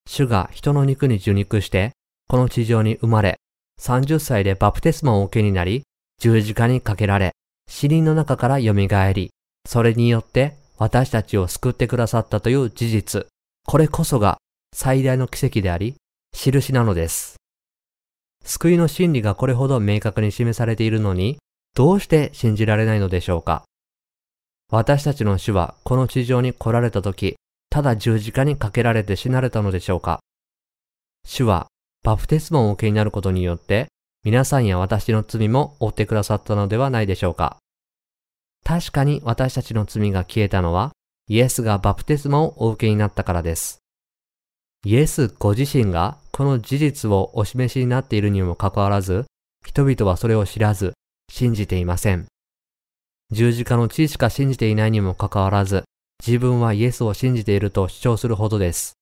[0.08, 1.92] 主が人の肉に受肉して、
[2.30, 3.36] この地上に生まれ、
[3.82, 5.84] 30歳でバプテスマを受けになり、
[6.22, 7.34] 十字架にかけられ、
[7.68, 8.74] 死人の中から蘇
[9.12, 9.32] り、
[9.68, 13.28] それによって私たちを救ってくださったという事実、
[13.66, 14.38] これこそが
[14.74, 15.96] 最大の奇跡であり、
[16.34, 17.36] 印なのです。
[18.44, 21.38] 救いの真理がこれほど明確に示されているのに、
[21.76, 23.64] どうして信じられないのでしょうか。
[24.72, 27.36] 私たちの主はこの地上に来られた時、
[27.70, 30.20] ただ十字架にかけられて死なれたのでしょうか。
[31.26, 31.68] 主は
[32.04, 33.88] バプテスマをお受けになることによって、
[34.24, 37.58] 皆さんや私の罪も負ってくださったのではないでしょうか。
[38.66, 40.92] 確かに私たちの罪が消えたのは、
[41.28, 43.78] イエスがバプテスマをお受けになったからです。
[44.84, 49.26] イエスご自身がこの事実をお示しになっているにもかかわらず、
[49.64, 50.94] 人々はそれを知らず、
[51.32, 52.26] 信じていません。
[53.32, 55.84] 十字架の地しか信じていないにもかかわらず、
[56.26, 58.94] 自分はイエスを信じていると主張するほどです。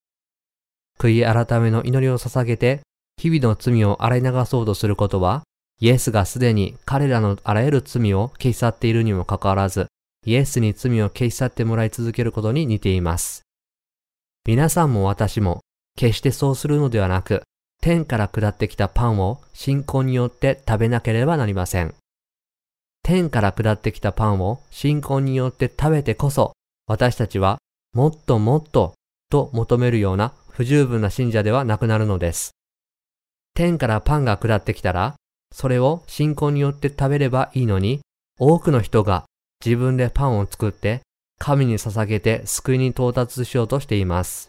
[0.99, 2.82] 悔い改めの祈りを捧げて、
[3.18, 5.43] 日々の罪を洗い流そうとすることは、
[5.84, 9.88] イエスがすでに彼らのあらゆる罪を消し去っているにもかかわらず、
[10.26, 13.42] イエスに罪を消し去ってもらい続けることに似ています。
[14.48, 15.60] 皆さんも私も、
[15.98, 17.42] 決してそうするのではなく、
[17.82, 21.94] 天から下ってきたパンを信仰によって食べなければなりません。
[23.04, 26.54] 天から下ってきたパンを信仰によって食べてこそ、
[26.88, 27.58] 私たちは
[27.94, 28.94] もっともっと
[29.30, 32.52] と求めるような不十分な信者ではなくなるのです。
[33.54, 35.16] 天からパンが下ってきたら、
[35.54, 38.01] それを信仰によって食べればいいのに、
[38.39, 39.26] 多くの人が
[39.64, 41.01] 自分でパンを作って
[41.39, 44.47] 神に捧げて救いに到達しようとしています。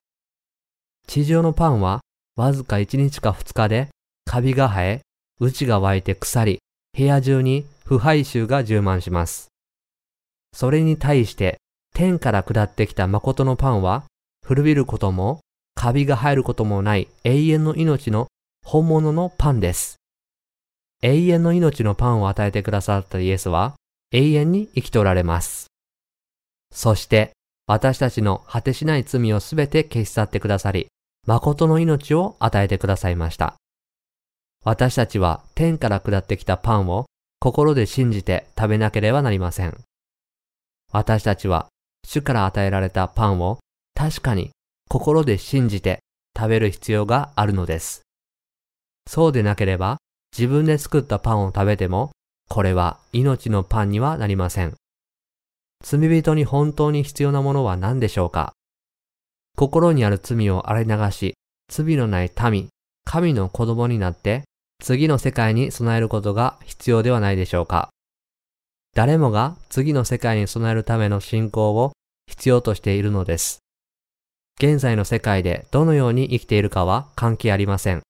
[1.07, 2.01] 地上のパンは
[2.37, 3.89] わずか1日か2日で
[4.25, 5.01] カビが生え、
[5.39, 6.59] 内が湧いて腐り、
[6.97, 9.49] 部屋中に腐敗臭が充満します。
[10.55, 11.59] それに対して
[11.95, 14.05] 天から下ってきた誠のパンは
[14.43, 15.41] 古びることも
[15.75, 18.29] カビが入ることもない永遠の命の
[18.65, 19.97] 本物のパンです。
[21.05, 23.75] 永遠の命のパンを与えてくださったイエスは
[24.11, 25.67] 永遠に生きておられます。
[26.73, 27.33] そして
[27.67, 30.87] 私たちの果てしない罪をすべて消し去ってくださり、
[31.27, 33.55] 誠の命を与えてくださいました。
[34.65, 37.05] 私たちは天から下ってきたパンを
[37.39, 39.77] 心で信じて食べなければなりません。
[40.91, 41.67] 私たちは
[42.07, 43.59] 主から与えられたパンを
[43.95, 44.53] 確かに
[44.89, 45.99] 心で信じて
[46.35, 48.01] 食べる必要があるのです。
[49.07, 49.99] そうでなければ
[50.37, 52.11] 自分で作ったパンを食べても
[52.49, 54.75] これは命のパンにはなりません。
[55.85, 58.53] 罪人に本当に必要なものは何でしょうか？
[59.57, 61.35] 心にある罪を洗い流し、
[61.71, 62.69] 罪のない民、
[63.05, 64.43] 神の子供になって、
[64.83, 67.91] 次の世界に備えることが必要ではないでしょうか？
[68.95, 71.93] 誰もが次の世界に備えるための信仰を
[72.27, 73.59] 必要としているのです。
[74.59, 78.03] 現在の世界でどのように生きているかは関係ありません。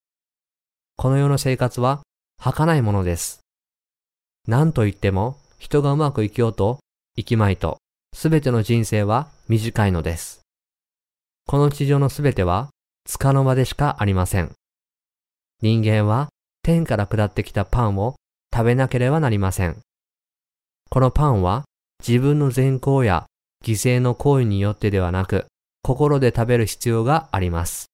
[0.97, 2.01] この世の生活は
[2.45, 3.40] 儚いものです。
[4.47, 6.80] 何と言っても人がうまく生きようと
[7.16, 7.78] 生きまいと
[8.12, 10.42] すべての人生は短いのです。
[11.47, 12.68] この地上のすべては、
[13.07, 14.53] つかの間でしかありません。
[15.62, 16.28] 人間は
[16.62, 18.14] 天から下ってきたパンを
[18.55, 19.78] 食べなければなりません。
[20.90, 21.64] このパンは
[22.07, 23.24] 自分の善行や
[23.64, 25.47] 犠牲の行為によってではなく、
[25.82, 27.86] 心で食べる必要があります。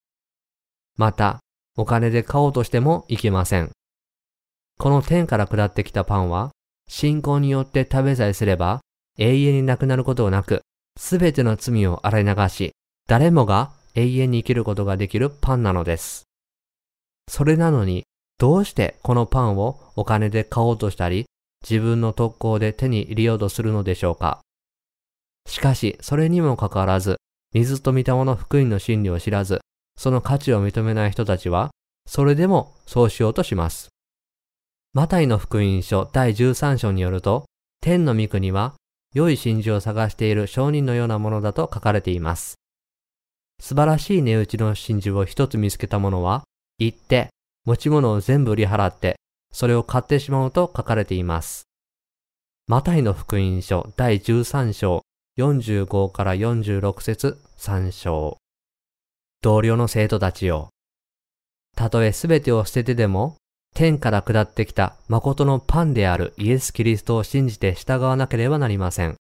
[0.97, 1.39] また、
[1.77, 3.71] お金で買おうとしてもいけません。
[4.81, 6.53] この天から下ってきたパンは、
[6.89, 8.81] 信仰によって食べさえすれば、
[9.19, 10.63] 永遠になくなることなく、
[10.99, 12.73] すべての罪を洗い流し、
[13.07, 16.23] 誰もが永遠に生きることができるパンなのです。
[17.29, 18.05] それなのに、
[18.39, 21.27] どうしてこのパンをお金で買おうとしたり、
[21.63, 24.41] 自分の特攻で手に入れようとするのでしょうか。
[25.47, 27.19] しかし、それにもかかわらず、
[27.53, 29.61] 水と御霊の福音の真理を知らず、
[29.99, 31.71] その価値を認めない人たちは、
[32.07, 33.91] それでもそうしようとします。
[34.93, 37.45] マタイの福音書第13章によると、
[37.81, 38.75] 天の御国は、
[39.15, 42.57] 良い真珠を探している商人のようなものだと書かれています。
[43.61, 46.43] 素晴らしい値打ちの真珠を一つ見つけた者は、
[46.79, 47.29] 行って、
[47.67, 49.15] 持ち物を全部売り払って、
[49.53, 51.69] それを買ってしまうと書かれています。
[52.67, 55.03] マタイの福音書第13章
[55.39, 58.39] 45から46節3章。
[59.41, 60.69] 同僚の生徒たちよ。
[61.77, 63.37] たとえすべてを捨ててでも、
[63.75, 69.17] 天から下ってきた誠のパンであるイエス・キリストを信じて従わなければなりません。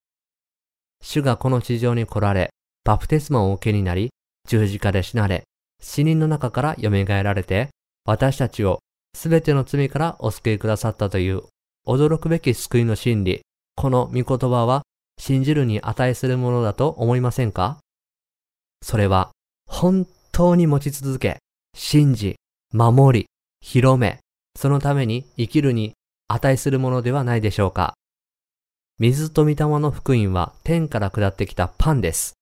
[1.02, 2.50] 主がこの地上に来られ、
[2.84, 4.10] バプテスマを受けになり、
[4.48, 5.44] 十字架で死なれ、
[5.80, 7.68] 死人の中から蘇られて、
[8.04, 8.80] 私たちを
[9.14, 11.42] すべての罪からお救いくださったという
[11.86, 13.40] 驚くべき救いの真理、
[13.76, 14.82] この御言葉は
[15.18, 17.78] 信じるに値するものだと思いませんか？
[18.82, 19.30] それは
[19.66, 21.38] 本当に持ち続け、
[21.74, 22.36] 信じ、
[22.72, 23.26] 守り、
[23.60, 24.18] 広め、
[24.60, 25.94] そのために生きるに
[26.28, 27.94] 値するものではないでしょうか。
[28.98, 32.34] 水と御霊の福音は天から下ってきたパンです。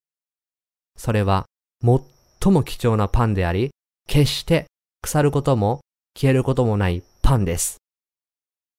[0.96, 1.46] それは
[1.80, 3.70] 最も貴重なパンであり、
[4.08, 4.66] 決して
[5.00, 5.78] 腐ることも
[6.16, 7.76] 消えることもないパンです。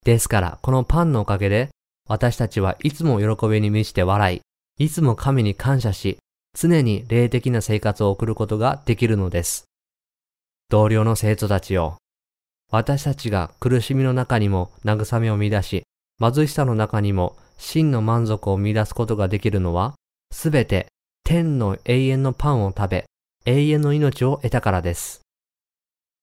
[0.03, 1.69] ですから、このパンのおかげで、
[2.09, 4.41] 私たちはいつも喜びに満ちて笑い、
[4.83, 6.17] いつも神に感謝し、
[6.59, 9.63] 常に霊的な生活を送ることができるのです。
[10.67, 11.95] 同僚の生徒たちよ。
[12.71, 15.83] 私たちが苦しみの中にも慰めを見出し、
[16.19, 19.95] 貧しさの中にも真の満足を見出すことができるのは、
[20.31, 20.87] すべて
[21.23, 23.05] 天の永遠のパンを食べ、
[23.45, 25.21] 永遠の命を得たからです。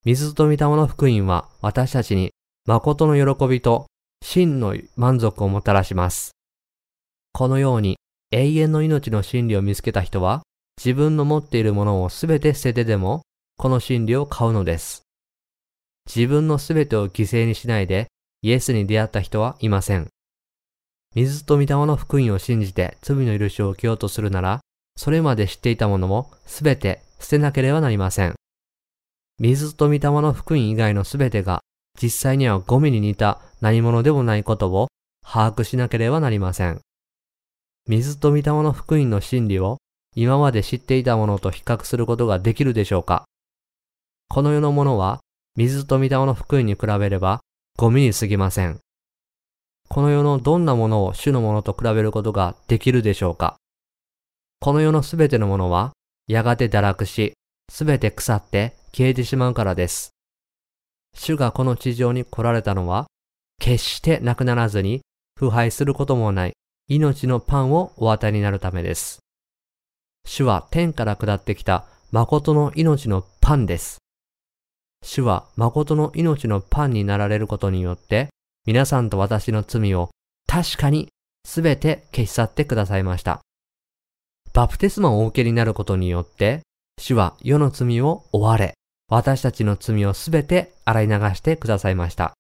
[0.05, 2.31] 水と御霊の福音は私たちに
[2.67, 3.87] 誠の喜びと
[4.25, 6.31] 真の満足をもたらします。
[7.33, 7.97] このように
[8.31, 10.43] 永遠の命の真理を見つけた人は
[10.79, 13.23] 自分の持っているものをすべて捨ててでも
[13.57, 15.06] この真理を買うのです。
[16.07, 18.07] 自分のすべてを犠牲にしないで
[18.43, 20.09] イエスに出会った人はいません。
[21.15, 24.61] 水と御霊の福音を信じて罪の許しを受けようとするなら、
[24.97, 28.35] それまで知っていたものもすべて捨てなければなりません。
[29.39, 31.61] 水と御霊の福音以外のすべてが
[32.01, 34.89] 実際にはゴミに似た何者でもないことを
[35.25, 36.81] 把握しなければなりません。
[37.89, 39.79] 水と御霊の福音の真理を
[40.15, 43.25] 今まで知っていたものと比較することができるでしょうか
[44.29, 45.21] この世のものは
[45.57, 47.41] 水と御霊の福音に比べれば
[47.79, 48.79] ゴミに過ぎません。
[49.89, 53.57] この世のどんなものを主のものと比べることができるでしょうか？
[54.61, 55.93] この世のすべてのものは
[56.27, 57.33] やがて堕落し、
[57.71, 60.11] すべて腐って消えてしまうからです。
[61.15, 63.07] 主がこの地上に来られたのは、
[63.59, 65.01] 決してなくならずに
[65.39, 66.53] 腐敗することもない
[66.89, 69.21] 命のパンをお与えになるためです。
[70.27, 73.99] 主は天から下ってきた誠の命のパンです。
[75.03, 78.29] 主は誠の命のパンになられることによって、
[78.67, 80.11] 皆さんと私の罪を
[80.47, 81.09] 確かに
[81.45, 83.41] すべて消し去ってくださいました。
[84.53, 86.63] バプテスマをお受けになることによって、
[86.99, 88.75] 主は世の罪を追われ、
[89.09, 92.33] 私たちの罪をすべて洗い流してくださいました。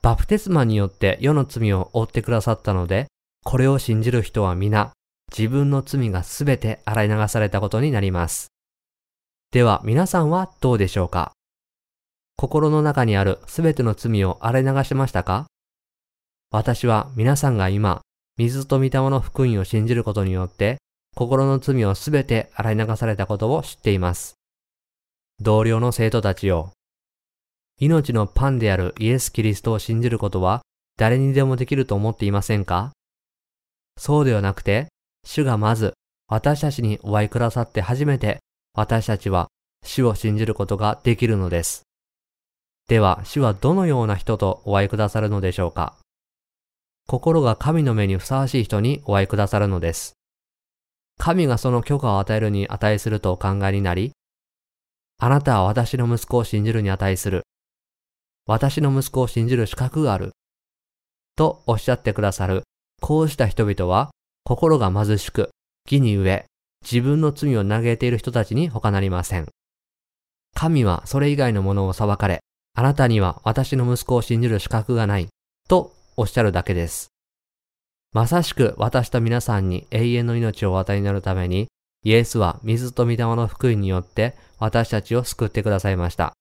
[0.00, 3.06] バプテスマによって世の罪を負ってくださったので、
[3.44, 4.92] これを信じる人は皆、
[5.36, 8.46] 自分の罪がすべて洗い流されたことになります。
[9.50, 11.32] では皆さんはどうでしょうか？
[12.40, 15.46] 心の中にあるすべての罪を洗い流しましたか？
[16.52, 18.00] 私は皆さんが今、
[18.36, 20.76] 水と御霊の福音を信じることによって、
[21.16, 24.34] 心の罪をすべて洗い流されたことを知っています。
[25.40, 26.70] 同僚の生徒たちよ。
[27.80, 30.62] 命のパンであるイエス・キリストを信じることは
[30.96, 32.92] 誰にでもできると思っていませんか？
[33.96, 34.86] そうではなくて、
[35.24, 35.94] 主がまず
[36.28, 38.38] 私たちにお会いくださって初めて
[38.74, 39.48] 私たちは
[39.82, 41.82] 主を信じることができるのです。
[42.88, 45.94] では、主はどのような人とお会いくださるのでしょうか？
[47.06, 50.14] 心が神の目にふさわしい人にお会いくださるのです。
[51.18, 54.12] 神がその許可を与えるに値するとお考えになり、
[55.18, 57.42] あなたは私の息子を信じるに値する。
[58.46, 60.32] 私の息子を信じる資格がある。
[61.36, 62.62] とおっしゃってくださる、
[63.02, 64.08] こうした人々は、
[64.44, 65.50] 心が貧しく、
[65.84, 66.46] 義に飢え、
[66.82, 69.46] 自分の罪を嘆いている人たちに他なりません。
[70.54, 72.40] 神はそれ以外のものを裁かれ、
[72.78, 75.26] あなたには私の息子を信じる資格がない、
[75.68, 77.08] とおっしゃるだけです。
[78.12, 81.66] まさしく私と皆さんに永遠の命をお与えになるために、
[82.04, 86.34] イエスは水と御霊の福音によって私たちを救ってくださいました。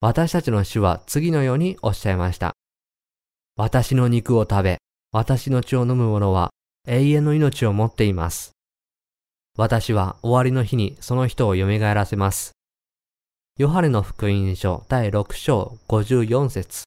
[0.00, 2.52] 私たちの主は次のようにおっしゃいました。
[3.56, 4.78] 私の肉を食べ、
[5.10, 6.50] 私の血を飲む者は
[6.86, 8.52] 永遠の命を持っています。
[9.58, 12.52] 私は終わりの日にその人を蘇らせます。
[13.58, 16.84] ヨハネの福音書第6章54節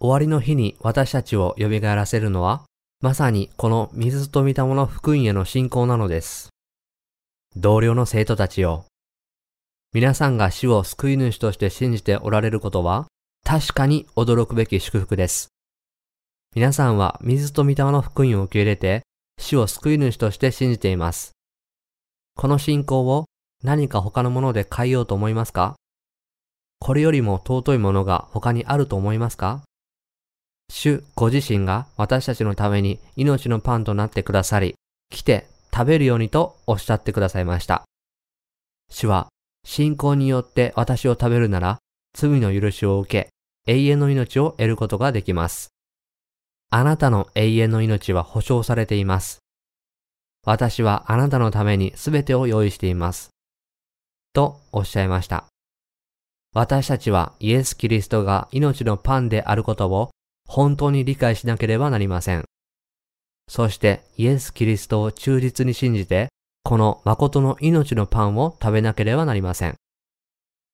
[0.00, 2.62] 終わりの日に私たちを蘇らせるのは、
[3.02, 6.48] まさにこの水と御霊の福音への信仰なのです。
[7.54, 8.86] 同僚の生徒たちよ。
[9.92, 13.06] 皆さんが死を救い主として信じておられることは、
[13.44, 15.48] 確かに驚くべき祝福です。
[16.56, 19.02] 皆さんは水と御霊の福音を受け入れて、
[19.38, 21.32] 死を救い主として信じています。
[22.36, 23.26] この信仰を
[23.64, 25.74] 何か他のもので変えようと思いますか？
[26.80, 29.62] これよりも尊いものが他にあると思いますか？
[30.70, 34.74] 主ご自身が私たちのために命のパンとなってくださり、
[35.10, 37.84] 来て食べるようにとおっしゃってくださいました。
[38.90, 39.28] 主は
[39.64, 41.78] 信仰によって私を食べるなら
[42.14, 43.28] 罪の許しを受け
[43.66, 45.70] 永遠の命を得ることができます。
[46.70, 49.38] あなたの永遠の命は保証されています。
[50.46, 53.30] 私はあなたのために全てを用意しています。
[54.38, 55.46] とおっしゃいました。
[56.54, 60.10] 私たちはイエス・キリストが命のパンであることを
[60.46, 62.44] 本当に理解しなければなりません。
[63.48, 66.28] そしてイエス・キリストを忠実に信じて、
[66.62, 69.74] この誠の命のパンを食べなければなりません。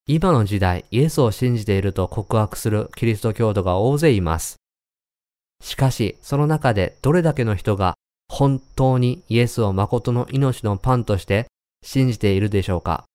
[0.06, 4.56] 今の時代、イエスを信じていると告白するキリスト教徒が大勢います。
[5.62, 7.94] しかし、その中でどれだけの人が
[8.28, 11.46] 本当にイエスを誠の命のパンとして
[11.82, 13.06] 信じているでしょうか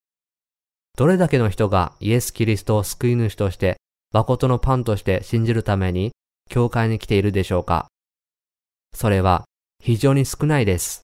[0.99, 3.77] どれだけの人がイエス・キリストを救い主として、
[4.11, 6.11] 誠のパンとして信じるために、
[6.49, 7.87] 教会に来ているでしょうか？
[8.93, 9.45] それは
[9.81, 11.03] 非常に少ないです。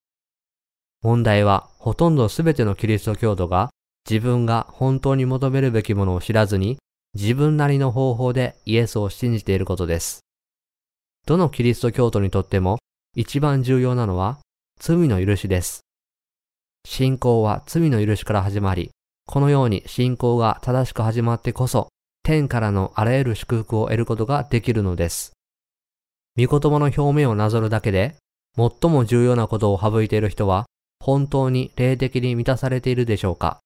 [1.02, 3.70] 問題はほとんどすべてのキリスト教徒が
[4.06, 6.78] 自分が本当に求めるべきものを知らずに
[7.14, 10.20] 自分なりの方法でイエスを信じていることです。
[11.26, 12.80] どのキリスト教徒にとっても
[13.16, 14.40] 一番重要なのは
[14.78, 15.86] 罪の許しです。
[16.86, 18.92] 信仰は罪の許しから始まり、
[19.26, 21.90] このように信仰が正しく始まってこそ、
[22.24, 25.34] 天からのあらゆる祝福を得ることができるのです。
[26.38, 28.16] 御言葉の表面をなぞるだけで、
[28.58, 30.66] 最も重要なことを省いている人は、
[31.00, 33.60] 本当に霊的に満たされているでしょうか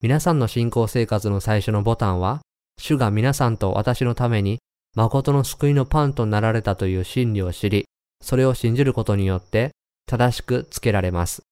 [0.00, 2.40] 皆さんの信仰生活の最初のボタンは、
[2.78, 4.58] 主が皆さんと私のために
[4.96, 7.84] 誠の救いのパンとなられたという真理を知り、
[8.20, 9.70] それを信じることによって
[10.06, 11.42] 正しくつけられます。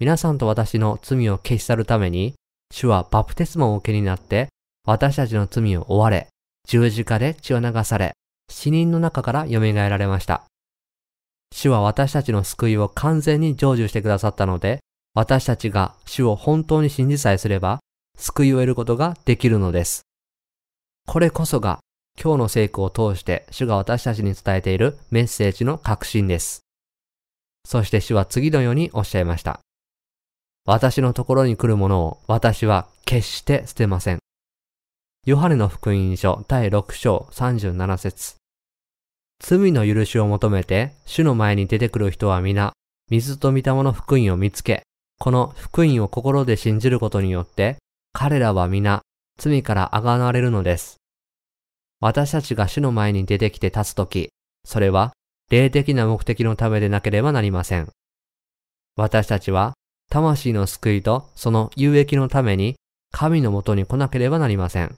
[0.00, 2.34] 皆さんと私の罪を消し去るために、
[2.72, 4.48] 主はバプテスマを受けになって、
[4.86, 6.28] 私たちの罪を追われ、
[6.66, 8.12] 十字架で血を流され、
[8.50, 10.44] 死人の中から蘇られました。
[11.52, 14.80] 主は私たちの救いを完全に成就してくださったので、
[15.14, 17.78] 私たちが主を本当に信じさえすれば、
[18.18, 20.02] 救いを得ることができるのです。
[21.06, 21.80] これこそが
[22.20, 26.62] 今日の聖句を通して主が私たちに伝えているメッセージの核心です。
[27.66, 29.60] そして主は次のようにおっしゃいました。
[30.66, 34.18] 私のところに来るものを私は決して捨てません。
[35.26, 38.36] ヨハネの福音書第6章37節
[39.40, 42.72] 罪の許しを求めて主の前に出てくる人は皆、
[43.10, 44.84] 水と御霊の福音を見つけ、
[45.18, 47.76] この福音を心で信じることによって、
[48.14, 49.02] 彼らは皆、
[49.38, 50.96] 罪からあがなわれるのです。
[52.00, 54.30] 私たちが主の前に出てきて立つとき、
[54.64, 55.12] それは
[55.50, 57.90] 霊的な目的のためでなければなりません。
[58.96, 59.74] 私たちは
[60.10, 62.76] 魂の救いとその有益のために
[63.10, 64.96] 神のもとに来なければなりません。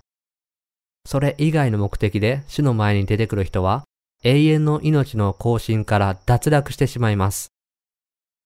[1.06, 3.84] それ以外の目的で主の前に出てくる人は
[4.24, 7.48] 永遠の命の更新から脱落してしまいます。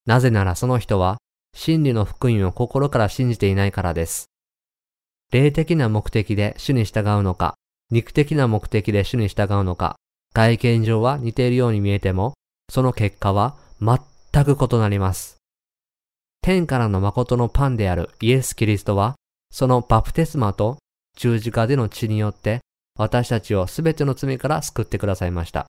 [0.07, 1.19] なぜならその人は
[1.55, 4.27] 真理の福音を心から信じていないからです。
[5.33, 7.55] 霊的な目的で主に従うのか、
[7.91, 9.97] 肉的な目的で主に従うのか、
[10.35, 12.35] 外見上は似ているように見えても、
[12.69, 15.40] その結果は全く異なります。
[16.43, 19.15] 天からの誠のパンであるイエス・キリストは、
[19.53, 20.79] そのバプテスマと
[21.17, 22.61] 十字架での血によって、
[22.99, 25.67] 私たちをすべての罪から救ってくださいました。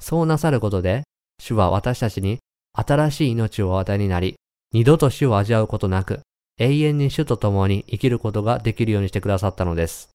[0.00, 1.02] そうなさることで、
[1.40, 2.38] 主は私たちに
[2.72, 4.36] 新しい命をお与えになり、
[4.72, 6.20] 二度と死を味わうことなく、
[6.58, 10.10] 永遠に主と共に生きることができるようにしてくださったのです。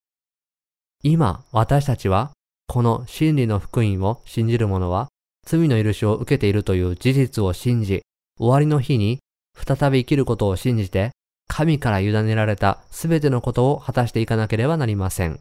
[1.03, 2.31] 今、私たちは、
[2.67, 5.07] この真理の福音を信じる者は、
[5.45, 8.01] 罪の許しを受けているという事実を信じ、
[8.37, 9.19] 終わりの日に
[9.55, 11.11] 再び生きることを信じて、
[11.47, 15.39] 神から委ねられたすべてのことを果たしていかなければなりません。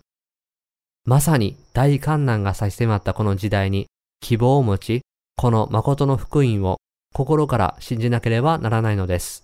[1.05, 3.87] まさに大観難が差し迫ったこの時代に
[4.21, 5.03] 希望を持ち、
[5.37, 6.77] この誠の福音を
[7.15, 9.43] 心から信じなければならないのです。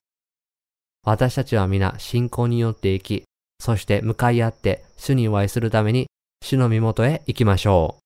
[1.04, 3.24] 私たちは皆信仰によって生き、
[3.60, 6.06] そして向かい合って主にお会いするために
[6.42, 8.05] 主の身元へ行きましょう。